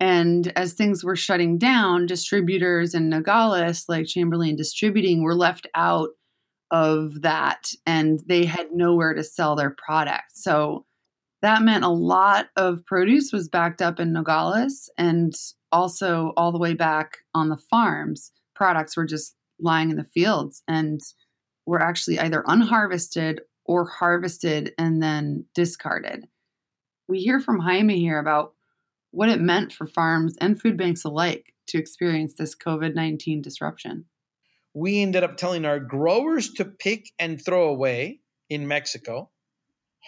And 0.00 0.52
as 0.56 0.74
things 0.74 1.04
were 1.04 1.16
shutting 1.16 1.56
down, 1.56 2.06
distributors 2.06 2.94
in 2.94 3.08
Nogales, 3.08 3.84
like 3.88 4.06
Chamberlain 4.06 4.56
Distributing, 4.56 5.22
were 5.22 5.36
left 5.36 5.68
out 5.74 6.10
of 6.72 7.22
that 7.22 7.70
and 7.86 8.20
they 8.26 8.44
had 8.44 8.72
nowhere 8.72 9.14
to 9.14 9.22
sell 9.22 9.54
their 9.54 9.70
product. 9.70 10.32
So 10.32 10.84
that 11.42 11.62
meant 11.62 11.84
a 11.84 11.88
lot 11.88 12.46
of 12.56 12.84
produce 12.86 13.32
was 13.32 13.48
backed 13.48 13.80
up 13.80 14.00
in 14.00 14.12
Nogales 14.12 14.90
and 14.98 15.32
also 15.70 16.32
all 16.36 16.50
the 16.50 16.58
way 16.58 16.74
back 16.74 17.18
on 17.34 17.48
the 17.48 17.56
farms 17.56 18.32
products 18.56 18.96
were 18.96 19.06
just 19.06 19.36
lying 19.60 19.90
in 19.90 19.96
the 19.96 20.04
fields 20.04 20.62
and 20.66 21.00
were 21.66 21.80
actually 21.80 22.18
either 22.18 22.42
unharvested 22.48 23.40
or 23.64 23.86
harvested 23.86 24.72
and 24.78 25.02
then 25.02 25.44
discarded. 25.54 26.26
We 27.08 27.20
hear 27.20 27.40
from 27.40 27.60
Jaime 27.60 28.00
here 28.00 28.18
about 28.18 28.54
what 29.10 29.28
it 29.28 29.40
meant 29.40 29.72
for 29.72 29.86
farms 29.86 30.36
and 30.40 30.60
food 30.60 30.76
banks 30.76 31.04
alike 31.04 31.52
to 31.68 31.78
experience 31.78 32.34
this 32.34 32.56
COVID 32.56 32.94
19 32.94 33.42
disruption. 33.42 34.06
We 34.74 35.00
ended 35.00 35.22
up 35.22 35.36
telling 35.36 35.64
our 35.64 35.80
growers 35.80 36.52
to 36.54 36.64
pick 36.64 37.10
and 37.18 37.42
throw 37.42 37.68
away 37.68 38.20
in 38.48 38.68
Mexico 38.68 39.30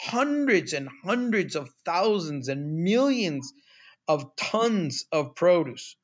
hundreds 0.00 0.74
and 0.74 0.88
hundreds 1.04 1.56
of 1.56 1.68
thousands 1.84 2.48
and 2.48 2.84
millions 2.84 3.52
of 4.06 4.36
tons 4.36 5.06
of 5.10 5.34
produce 5.34 5.96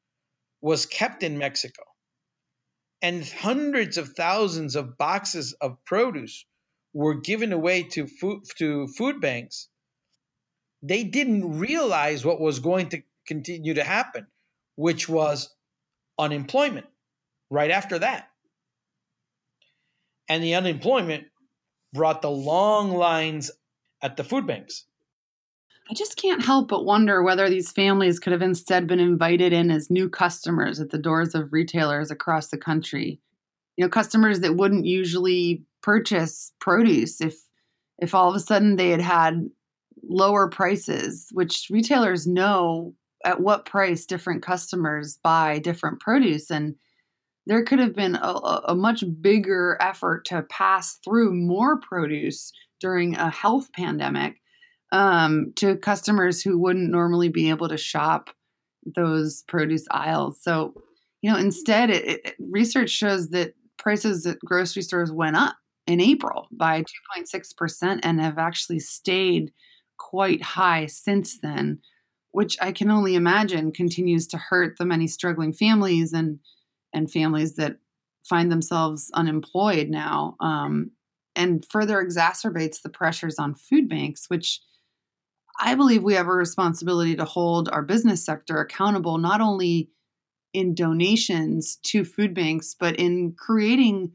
was 0.61 0.87
kept 0.87 1.23
in 1.23 1.39
Mexico 1.39 1.85
and 3.05 3.23
hundreds 3.29 3.99
of 3.99 4.15
thousands 4.15 4.77
of 4.77 4.97
boxes 4.97 5.53
of 5.61 5.77
produce 5.85 6.47
were 6.95 7.17
given 7.17 7.53
away 7.53 7.83
to 7.83 8.07
food, 8.07 8.45
to 8.57 8.87
food 8.87 9.21
banks, 9.21 9.69
they 10.83 11.05
didn't 11.05 11.59
realize 11.59 12.25
what 12.25 12.41
was 12.41 12.61
going 12.61 12.89
to 12.89 13.03
continue 13.27 13.75
to 13.75 13.85
happen, 13.85 14.27
which 14.77 15.07
was 15.07 15.55
unemployment 16.19 16.87
right 17.51 17.71
after 17.71 17.99
that. 17.99 18.31
And 20.27 20.43
the 20.43 20.55
unemployment 20.55 21.27
brought 21.93 22.23
the 22.23 22.31
long 22.31 22.91
lines 22.91 23.51
at 24.01 24.17
the 24.17 24.25
food 24.25 24.47
banks. 24.47 24.87
I 25.91 25.95
just 25.95 26.17
can't 26.17 26.45
help 26.45 26.69
but 26.69 26.85
wonder 26.85 27.23
whether 27.23 27.49
these 27.49 27.71
families 27.71 28.19
could 28.19 28.33
have 28.33 28.43
instead 28.43 28.87
been 28.87 29.01
invited 29.01 29.53
in 29.53 29.71
as 29.71 29.91
new 29.91 30.09
customers 30.09 30.81
at 30.81 30.91
the 30.91 30.99
doors 30.99 31.35
of 31.35 31.53
retailers 31.53 32.11
across 32.11 32.49
the 32.49 32.57
country. 32.57 33.21
You 33.77 33.85
know, 33.85 33.91
customers 33.91 34.41
that 34.41 34.57
wouldn't 34.57 34.87
usually 34.87 35.63
purchase 35.83 36.53
produce 36.61 37.21
if 37.21 37.37
if 37.99 38.15
all 38.15 38.29
of 38.29 38.35
a 38.35 38.41
sudden 38.41 38.77
they 38.77 38.91
had 38.91 39.01
had 39.01 39.51
lower 40.03 40.49
prices, 40.49 41.29
which 41.33 41.69
retailers 41.71 42.27
know 42.27 42.95
at 43.25 43.41
what 43.41 43.67
price 43.67 44.07
different 44.07 44.43
customers 44.43 45.19
buy 45.23 45.59
different 45.59 46.01
produce 46.01 46.51
and 46.51 46.77
there 47.47 47.63
could 47.63 47.79
have 47.79 47.95
been 47.95 48.17
a, 48.17 48.61
a 48.69 48.75
much 48.75 49.05
bigger 49.21 49.77
effort 49.81 50.25
to 50.27 50.43
pass 50.43 50.99
through 51.05 51.35
more 51.35 51.79
produce 51.79 52.53
during 52.81 53.15
a 53.17 53.31
health 53.31 53.71
pandemic 53.73 54.41
um, 54.95 55.53
to 55.57 55.77
customers 55.77 56.41
who 56.41 56.57
wouldn't 56.57 56.89
normally 56.89 57.29
be 57.29 57.51
able 57.51 57.69
to 57.69 57.77
shop 57.77 58.31
those 58.95 59.43
produce 59.49 59.87
aisles. 59.91 60.41
So, 60.41 60.73
you 61.21 61.33
know, 61.33 61.37
instead, 61.37 61.91
it, 61.91 62.05
it, 62.25 62.35
research 62.39 62.91
shows 62.91 63.31
that 63.31 63.55
prices 63.77 64.25
at 64.25 64.39
grocery 64.39 64.83
stores 64.83 65.11
went 65.11 65.35
up 65.35 65.57
in 65.89 66.01
April 66.01 66.47
by 66.53 66.85
2.6% 67.19 68.01
and 68.05 68.21
have 68.21 68.39
actually 68.39 68.79
stayed 68.79 69.53
quite 69.99 70.41
high 70.41 70.87
since 70.87 71.41
then, 71.41 71.81
which 72.31 72.57
I 72.61 72.71
can 72.71 72.89
only 72.89 73.17
imagine 73.17 73.73
continues 73.73 74.29
to 74.29 74.39
hurt 74.39 74.77
the 74.79 74.87
many 74.87 75.09
struggling 75.09 75.53
families 75.53 76.13
and 76.13 76.39
and 76.93 77.11
families 77.11 77.57
that 77.57 77.79
find 78.23 78.53
themselves 78.53 79.11
unemployed 79.15 79.89
now, 79.89 80.37
um, 80.39 80.93
and 81.35 81.67
further 81.69 82.01
exacerbates 82.01 82.81
the 82.81 82.89
pressures 82.89 83.41
on 83.41 83.57
food 83.57 83.89
banks, 83.89 84.27
which 84.29 84.61
I 85.59 85.75
believe 85.75 86.03
we 86.03 86.15
have 86.15 86.27
a 86.27 86.33
responsibility 86.33 87.17
to 87.17 87.25
hold 87.25 87.69
our 87.69 87.83
business 87.83 88.25
sector 88.25 88.59
accountable 88.59 89.19
not 89.19 89.41
only 89.41 89.91
in 90.53 90.75
donations 90.75 91.77
to 91.83 92.05
food 92.05 92.35
banks, 92.35 92.77
but 92.79 92.97
in 92.97 93.33
creating 93.33 94.13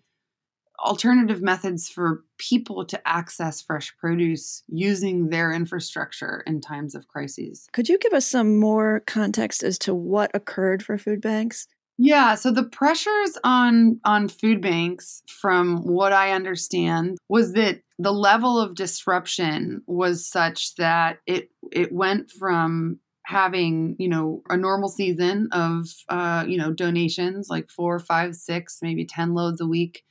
alternative 0.80 1.42
methods 1.42 1.90
for 1.90 2.24
people 2.38 2.86
to 2.86 3.08
access 3.08 3.62
fresh 3.62 3.94
produce 3.98 4.64
using 4.68 5.30
their 5.30 5.52
infrastructure 5.52 6.44
in 6.48 6.62
times 6.62 6.96
of 6.96 7.08
crises. 7.08 7.68
Could 7.74 7.90
you 7.90 7.98
give 7.98 8.14
us 8.14 8.26
some 8.26 8.58
more 8.58 9.04
context 9.06 9.62
as 9.64 9.78
to 9.80 9.94
what 9.94 10.32
occurred 10.34 10.84
for 10.84 10.98
food 10.98 11.22
banks? 11.22 11.68
Yeah, 12.02 12.36
so 12.36 12.52
the 12.52 12.64
pressures 12.64 13.38
on 13.44 14.00
on 14.06 14.30
food 14.30 14.62
banks 14.62 15.22
from 15.28 15.84
what 15.84 16.14
I 16.14 16.32
understand 16.32 17.18
was 17.28 17.52
that 17.54 17.82
the 17.98 18.14
level 18.14 18.58
of 18.58 18.76
disruption 18.76 19.84
was 19.86 20.26
such 20.26 20.76
that 20.76 21.20
it 21.28 21.50
it 21.74 21.92
went 21.92 22.32
from 22.32 23.00
having 23.26 23.98
you 24.00 24.08
know 24.08 24.42
a 24.50 24.56
normal 24.56 24.88
season 24.88 25.50
of 25.52 25.88
uh, 26.08 26.46
you 26.48 26.58
know 26.58 26.72
donations 26.72 27.50
like 27.50 27.70
four 27.70 28.00
five 28.00 28.34
six 28.34 28.80
maybe 28.82 29.04
10 29.06 29.34
loads 29.34 29.60
a 29.60 29.68
week 29.68 30.06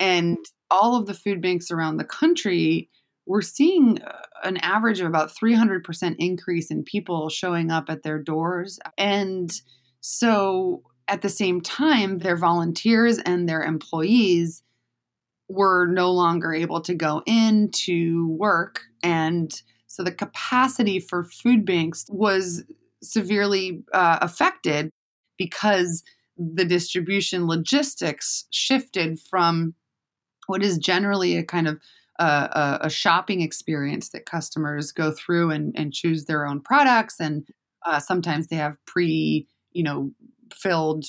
and 0.00 0.38
all 0.70 0.96
of 0.96 1.06
the 1.06 1.14
food 1.14 1.40
banks 1.42 1.70
around 1.70 1.96
the 1.96 2.04
country 2.04 2.90
were 3.26 3.42
seeing 3.42 4.00
uh, 4.02 4.18
an 4.44 4.58
average 4.58 5.00
of 5.00 5.06
about 5.06 5.32
300% 5.34 6.16
increase 6.18 6.70
in 6.70 6.84
people 6.84 7.28
showing 7.28 7.70
up 7.70 7.90
at 7.90 8.02
their 8.04 8.18
doors 8.18 8.78
and 8.98 9.52
so 10.00 10.82
at 11.08 11.22
the 11.22 11.28
same 11.28 11.60
time, 11.60 12.18
their 12.18 12.36
volunteers 12.36 13.18
and 13.18 13.48
their 13.48 13.62
employees 13.62 14.62
were 15.48 15.86
no 15.86 16.10
longer 16.10 16.54
able 16.54 16.80
to 16.80 16.94
go 16.94 17.22
in 17.26 17.70
to 17.70 18.28
work. 18.28 18.82
And 19.02 19.52
so 19.86 20.02
the 20.02 20.12
capacity 20.12 20.98
for 20.98 21.24
food 21.24 21.64
banks 21.64 22.06
was 22.08 22.64
severely 23.02 23.82
uh, 23.92 24.18
affected 24.22 24.90
because 25.36 26.02
the 26.36 26.64
distribution 26.64 27.46
logistics 27.46 28.46
shifted 28.50 29.20
from 29.20 29.74
what 30.46 30.62
is 30.62 30.78
generally 30.78 31.36
a 31.36 31.44
kind 31.44 31.68
of 31.68 31.78
uh, 32.18 32.78
a, 32.80 32.90
shopping 32.90 33.40
experience 33.40 34.10
that 34.10 34.24
customers 34.24 34.92
go 34.92 35.10
through 35.10 35.50
and, 35.50 35.74
and 35.76 35.92
choose 35.92 36.26
their 36.26 36.46
own 36.46 36.60
products 36.60 37.18
and 37.18 37.44
uh, 37.84 37.98
sometimes 37.98 38.46
they 38.46 38.56
have 38.56 38.76
pre 38.86 39.48
you 39.72 39.82
know 39.82 40.12
filled 40.54 41.06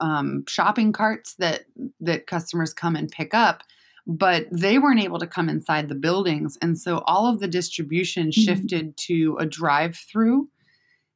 um, 0.00 0.44
shopping 0.48 0.92
carts 0.92 1.34
that 1.36 1.64
that 2.00 2.26
customers 2.26 2.74
come 2.74 2.96
and 2.96 3.10
pick 3.10 3.34
up 3.34 3.62
but 4.04 4.46
they 4.50 4.80
weren't 4.80 5.00
able 5.00 5.20
to 5.20 5.28
come 5.28 5.48
inside 5.48 5.88
the 5.88 5.94
buildings 5.94 6.58
and 6.60 6.78
so 6.78 6.98
all 7.06 7.26
of 7.26 7.38
the 7.38 7.48
distribution 7.48 8.28
mm-hmm. 8.28 8.40
shifted 8.40 8.96
to 8.96 9.36
a 9.38 9.46
drive 9.46 9.96
through 9.96 10.48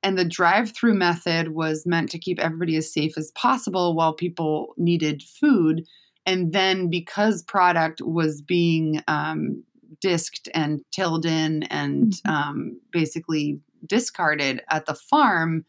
and 0.03 0.17
the 0.17 0.25
drive 0.25 0.73
through 0.73 0.95
method 0.95 1.49
was 1.49 1.85
meant 1.85 2.11
to 2.11 2.19
keep 2.19 2.39
everybody 2.39 2.77
as 2.77 2.93
safe 2.93 3.19
as 3.19 3.33
possible 3.33 3.95
while 3.95 4.13
people 4.13 4.73
needed 4.77 5.23
food 5.23 5.85
and 6.27 6.53
then 6.53 6.91
because 6.91 7.43
product 7.43 8.01
was 8.03 8.43
being 8.43 9.03
um, 9.09 9.65
disked 10.01 10.49
and 10.55 10.81
tilled 10.93 11.25
in 11.25 11.63
and 11.65 12.13
mm-hmm. 12.13 12.31
um, 12.31 12.81
basically 12.93 13.61
discarded 13.87 14.63
at 14.71 14.87
the 14.87 14.95
farm, 14.95 15.65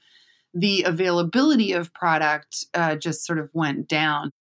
the 0.59 0.83
availability 0.83 1.73
of 1.73 1.93
product 1.93 2.65
uh, 2.73 2.95
just 2.95 3.25
sort 3.25 3.39
of 3.39 3.49
went 3.53 3.87
down. 3.87 4.31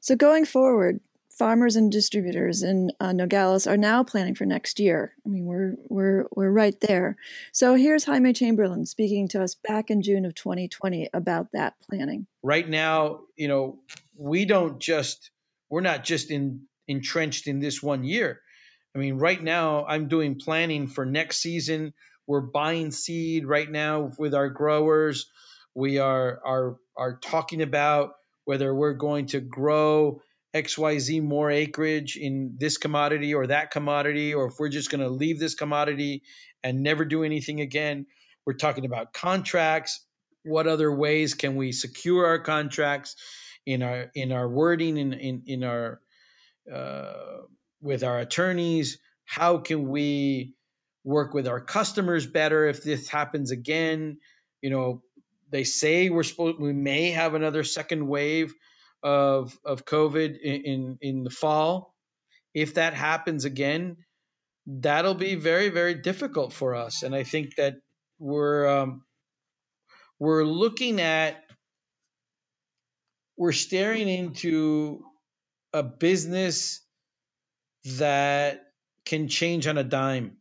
So, 0.00 0.16
going 0.16 0.44
forward, 0.44 1.00
farmers 1.30 1.76
and 1.76 1.90
distributors 1.90 2.62
in 2.62 2.92
uh, 3.00 3.12
Nogales 3.12 3.66
are 3.66 3.76
now 3.76 4.04
planning 4.04 4.34
for 4.34 4.46
next 4.46 4.78
year. 4.78 5.12
I 5.24 5.28
mean, 5.28 5.44
we're 5.44 5.74
we're 5.88 6.26
we're 6.34 6.50
right 6.50 6.78
there. 6.80 7.16
So 7.52 7.74
here's 7.74 8.04
Jaime 8.04 8.32
Chamberlain 8.32 8.86
speaking 8.86 9.28
to 9.28 9.42
us 9.42 9.54
back 9.54 9.90
in 9.90 10.02
June 10.02 10.24
of 10.24 10.34
2020 10.34 11.10
about 11.12 11.48
that 11.52 11.74
planning. 11.88 12.26
Right 12.42 12.68
now, 12.68 13.20
you 13.36 13.48
know, 13.48 13.80
we 14.16 14.44
don't 14.44 14.78
just 14.78 15.30
we're 15.68 15.80
not 15.80 16.04
just 16.04 16.30
in 16.30 16.62
entrenched 16.86 17.46
in 17.46 17.60
this 17.60 17.82
one 17.82 18.04
year. 18.04 18.40
I 18.94 18.98
mean, 18.98 19.18
right 19.18 19.42
now 19.42 19.84
I'm 19.86 20.08
doing 20.08 20.36
planning 20.36 20.86
for 20.86 21.04
next 21.04 21.38
season. 21.38 21.94
We're 22.26 22.40
buying 22.40 22.90
seed 22.90 23.46
right 23.46 23.70
now 23.70 24.12
with 24.18 24.34
our 24.34 24.48
growers. 24.48 25.26
We 25.74 25.98
are 25.98 26.40
are 26.44 26.76
are 26.96 27.16
talking 27.16 27.62
about 27.62 28.12
whether 28.44 28.74
we're 28.74 28.94
going 28.94 29.26
to 29.26 29.40
grow 29.40 30.20
XYZ 30.54 31.22
more 31.22 31.50
acreage 31.50 32.16
in 32.16 32.54
this 32.58 32.78
commodity 32.78 33.34
or 33.34 33.48
that 33.48 33.72
commodity, 33.72 34.34
or 34.34 34.46
if 34.46 34.54
we're 34.58 34.68
just 34.68 34.90
going 34.90 35.00
to 35.00 35.08
leave 35.08 35.40
this 35.40 35.54
commodity 35.54 36.22
and 36.62 36.82
never 36.82 37.04
do 37.04 37.24
anything 37.24 37.60
again. 37.60 38.06
We're 38.46 38.54
talking 38.54 38.84
about 38.84 39.12
contracts. 39.12 40.04
What 40.44 40.66
other 40.66 40.94
ways 40.94 41.34
can 41.34 41.56
we 41.56 41.72
secure 41.72 42.26
our 42.26 42.38
contracts 42.38 43.16
in 43.66 43.82
our 43.82 44.10
in 44.14 44.30
our 44.32 44.48
wording 44.48 44.96
in 44.96 45.12
in, 45.14 45.42
in 45.46 45.64
our 45.64 46.00
uh, 46.72 47.42
with 47.80 48.04
our 48.04 48.18
attorneys? 48.18 48.98
How 49.24 49.58
can 49.58 49.88
we 49.88 50.54
work 51.04 51.34
with 51.34 51.46
our 51.46 51.60
customers 51.60 52.26
better 52.26 52.66
if 52.66 52.82
this 52.82 53.08
happens 53.08 53.50
again? 53.50 54.18
You 54.62 54.70
know, 54.70 55.02
they 55.50 55.64
say 55.64 56.10
we're 56.10 56.22
supposed 56.22 56.58
we 56.58 56.72
may 56.72 57.10
have 57.10 57.34
another 57.34 57.62
second 57.64 58.06
wave 58.08 58.52
of 59.02 59.56
of 59.64 59.84
COVID 59.84 60.38
in, 60.40 60.62
in, 60.62 60.98
in 61.00 61.24
the 61.24 61.30
fall. 61.30 61.94
If 62.54 62.74
that 62.74 62.94
happens 62.94 63.44
again, 63.44 63.98
that'll 64.66 65.14
be 65.14 65.34
very 65.34 65.68
very 65.68 65.94
difficult 65.94 66.52
for 66.52 66.74
us. 66.74 67.02
And 67.02 67.14
I 67.14 67.22
think 67.22 67.56
that 67.56 67.74
we're 68.18 68.66
um, 68.66 69.04
we're 70.18 70.44
looking 70.44 71.00
at 71.00 71.42
we're 73.36 73.52
staring 73.52 74.08
into 74.08 75.04
a 75.72 75.82
business 75.82 76.80
that 77.98 78.62
can 79.04 79.28
change 79.28 79.66
on 79.66 79.76
a 79.76 79.84
dime. 79.84 80.38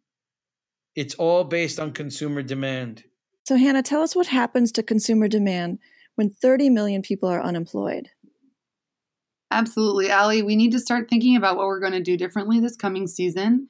It's 0.95 1.15
all 1.15 1.43
based 1.43 1.79
on 1.79 1.91
consumer 1.91 2.43
demand. 2.43 3.03
So, 3.45 3.55
Hannah, 3.55 3.83
tell 3.83 4.01
us 4.01 4.15
what 4.15 4.27
happens 4.27 4.71
to 4.73 4.83
consumer 4.83 5.27
demand 5.27 5.79
when 6.15 6.29
30 6.29 6.69
million 6.69 7.01
people 7.01 7.29
are 7.29 7.41
unemployed. 7.41 8.09
Absolutely, 9.51 10.11
Ali. 10.11 10.41
We 10.41 10.55
need 10.55 10.71
to 10.71 10.79
start 10.79 11.09
thinking 11.09 11.35
about 11.35 11.57
what 11.57 11.67
we're 11.67 11.79
going 11.79 11.93
to 11.93 12.01
do 12.01 12.17
differently 12.17 12.59
this 12.59 12.75
coming 12.75 13.07
season. 13.07 13.67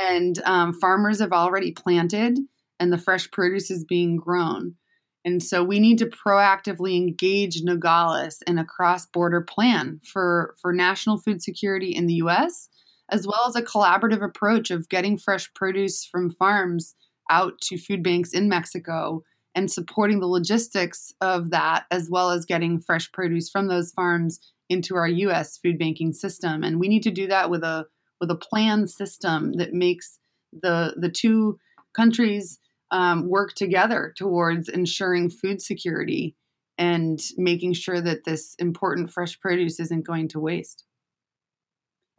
And 0.00 0.40
um, 0.44 0.72
farmers 0.72 1.20
have 1.20 1.32
already 1.32 1.72
planted, 1.72 2.38
and 2.78 2.92
the 2.92 2.98
fresh 2.98 3.30
produce 3.30 3.70
is 3.70 3.84
being 3.84 4.16
grown. 4.16 4.76
And 5.24 5.42
so 5.42 5.62
we 5.62 5.80
need 5.80 5.98
to 5.98 6.06
proactively 6.06 6.96
engage 6.96 7.62
Nogales 7.62 8.42
in 8.46 8.58
a 8.58 8.64
cross 8.64 9.06
border 9.06 9.42
plan 9.42 10.00
for, 10.04 10.54
for 10.60 10.72
national 10.72 11.18
food 11.18 11.42
security 11.42 11.90
in 11.90 12.06
the 12.06 12.14
US, 12.14 12.68
as 13.10 13.26
well 13.26 13.46
as 13.48 13.56
a 13.56 13.62
collaborative 13.62 14.24
approach 14.24 14.70
of 14.70 14.88
getting 14.88 15.18
fresh 15.18 15.52
produce 15.54 16.04
from 16.04 16.30
farms 16.30 16.94
out 17.30 17.60
to 17.60 17.78
food 17.78 18.02
banks 18.02 18.32
in 18.32 18.48
Mexico 18.48 19.22
and 19.54 19.70
supporting 19.70 20.20
the 20.20 20.26
logistics 20.26 21.12
of 21.20 21.50
that, 21.50 21.84
as 21.90 22.08
well 22.10 22.30
as 22.30 22.44
getting 22.44 22.80
fresh 22.80 23.10
produce 23.12 23.50
from 23.50 23.68
those 23.68 23.90
farms 23.90 24.40
into 24.68 24.94
our 24.94 25.08
US 25.08 25.58
food 25.58 25.78
banking 25.78 26.12
system. 26.12 26.62
And 26.62 26.78
we 26.78 26.88
need 26.88 27.02
to 27.02 27.10
do 27.10 27.26
that 27.26 27.50
with 27.50 27.64
a 27.64 27.86
with 28.20 28.30
a 28.30 28.36
planned 28.36 28.90
system 28.90 29.54
that 29.54 29.72
makes 29.72 30.18
the 30.52 30.94
the 30.96 31.10
two 31.10 31.58
countries 31.94 32.58
um, 32.90 33.28
work 33.28 33.54
together 33.54 34.12
towards 34.16 34.68
ensuring 34.68 35.30
food 35.30 35.60
security 35.60 36.36
and 36.78 37.20
making 37.36 37.72
sure 37.74 38.00
that 38.00 38.24
this 38.24 38.54
important 38.58 39.12
fresh 39.12 39.38
produce 39.40 39.78
isn't 39.80 40.06
going 40.06 40.28
to 40.28 40.40
waste. 40.40 40.84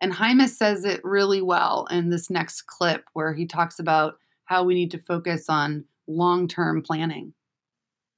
And 0.02 0.12
Jaime 0.12 0.48
says 0.48 0.84
it 0.84 1.02
really 1.04 1.44
well 1.44 1.88
in 1.92 2.10
this 2.10 2.32
next 2.32 2.64
clip 2.64 3.06
where 3.14 3.34
he 3.34 3.46
talks 3.46 3.78
about 3.78 4.16
how 4.46 4.64
we 4.64 4.74
need 4.74 4.92
to 4.92 5.00
focus 5.00 5.46
on 5.48 5.86
long 6.08 6.48
term 6.48 6.82
planning. 6.82 7.34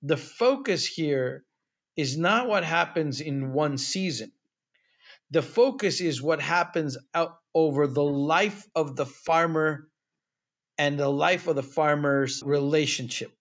The 0.02 0.17
focus 0.17 0.86
here 0.86 1.43
is 1.96 2.17
not 2.17 2.48
what 2.48 2.63
happens 2.63 3.22
in 3.22 3.52
one 3.52 3.78
season. 3.78 4.32
The 5.30 5.41
focus 5.41 6.00
is 6.00 6.22
what 6.22 6.41
happens 6.41 6.98
out 7.13 7.38
over 7.54 7.86
the 7.88 8.04
life 8.04 8.67
of 8.76 8.96
the 8.96 9.06
farmer 9.06 9.88
and 10.78 10.98
the 10.98 11.10
life 11.10 11.48
of 11.48 11.56
the 11.56 11.63
farmer's 11.63 12.41
relationship. 12.43 13.32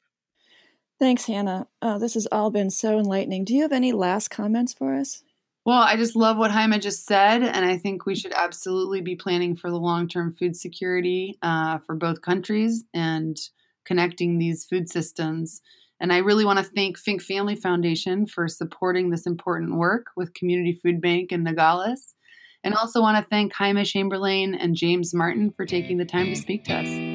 Thanks, 0.98 1.26
Hannah. 1.26 1.66
Oh, 1.80 1.98
this 1.98 2.14
has 2.14 2.26
all 2.30 2.50
been 2.50 2.70
so 2.70 2.98
enlightening. 2.98 3.44
Do 3.44 3.54
you 3.54 3.62
have 3.62 3.72
any 3.72 3.92
last 3.92 4.28
comments 4.28 4.72
for 4.72 4.94
us? 4.94 5.22
Well, 5.64 5.80
I 5.80 5.96
just 5.96 6.16
love 6.16 6.38
what 6.38 6.50
Jaime 6.50 6.78
just 6.80 7.06
said, 7.06 7.42
and 7.42 7.64
I 7.64 7.78
think 7.78 8.04
we 8.04 8.16
should 8.16 8.32
absolutely 8.32 9.00
be 9.00 9.14
planning 9.14 9.56
for 9.56 9.70
the 9.70 9.78
long 9.78 10.08
term 10.08 10.34
food 10.34 10.56
security 10.56 11.38
uh, 11.42 11.78
for 11.86 11.94
both 11.94 12.22
countries 12.22 12.84
and 12.92 13.36
connecting 13.84 14.38
these 14.38 14.64
food 14.64 14.88
systems 14.88 15.62
and 16.02 16.12
I 16.12 16.18
really 16.18 16.44
want 16.44 16.58
to 16.58 16.64
thank 16.64 16.98
Fink 16.98 17.22
Family 17.22 17.54
Foundation 17.54 18.26
for 18.26 18.48
supporting 18.48 19.10
this 19.10 19.24
important 19.24 19.76
work 19.76 20.06
with 20.16 20.34
Community 20.34 20.72
Food 20.82 21.00
Bank 21.00 21.30
in 21.30 21.44
Nogales. 21.44 22.16
And 22.64 22.74
also 22.74 23.00
want 23.00 23.18
to 23.18 23.30
thank 23.30 23.52
Jaime 23.52 23.84
Chamberlain 23.84 24.56
and 24.56 24.74
James 24.74 25.14
Martin 25.14 25.52
for 25.56 25.64
taking 25.64 25.98
the 25.98 26.04
time 26.04 26.26
to 26.26 26.36
speak 26.36 26.64
to 26.64 26.74
us. 26.74 27.11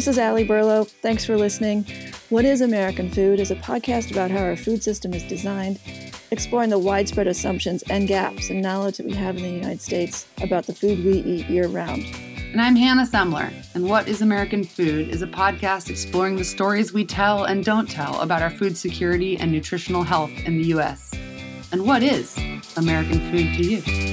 This 0.00 0.08
is 0.08 0.18
Ali 0.18 0.46
Berlow. 0.46 0.88
Thanks 0.88 1.26
for 1.26 1.36
listening. 1.36 1.84
What 2.30 2.46
is 2.46 2.62
American 2.62 3.10
Food 3.10 3.38
is 3.38 3.50
a 3.50 3.56
podcast 3.56 4.10
about 4.10 4.30
how 4.30 4.38
our 4.38 4.56
food 4.56 4.82
system 4.82 5.12
is 5.12 5.22
designed 5.24 5.78
exploring 6.30 6.70
the 6.70 6.78
widespread 6.78 7.26
assumptions 7.26 7.82
and 7.90 8.08
gaps 8.08 8.48
in 8.48 8.62
knowledge 8.62 8.96
that 8.96 9.04
we 9.04 9.12
have 9.12 9.36
in 9.36 9.42
the 9.42 9.50
United 9.50 9.82
States 9.82 10.26
about 10.40 10.66
the 10.66 10.74
food 10.74 11.04
we 11.04 11.18
eat 11.18 11.50
year 11.50 11.68
round. 11.68 12.02
And 12.50 12.62
I'm 12.62 12.76
Hannah 12.76 13.04
Semler, 13.04 13.52
and 13.74 13.90
What 13.90 14.08
is 14.08 14.22
American 14.22 14.64
Food 14.64 15.10
is 15.10 15.20
a 15.20 15.26
podcast 15.26 15.90
exploring 15.90 16.36
the 16.36 16.44
stories 16.46 16.94
we 16.94 17.04
tell 17.04 17.44
and 17.44 17.62
don't 17.62 17.86
tell 17.86 18.22
about 18.22 18.40
our 18.40 18.50
food 18.50 18.78
security 18.78 19.36
and 19.36 19.52
nutritional 19.52 20.02
health 20.02 20.32
in 20.46 20.56
the 20.56 20.68
U.S. 20.68 21.12
And 21.72 21.84
what 21.84 22.02
is 22.02 22.38
American 22.78 23.20
food 23.30 23.54
to 23.54 23.62
you? 23.62 24.09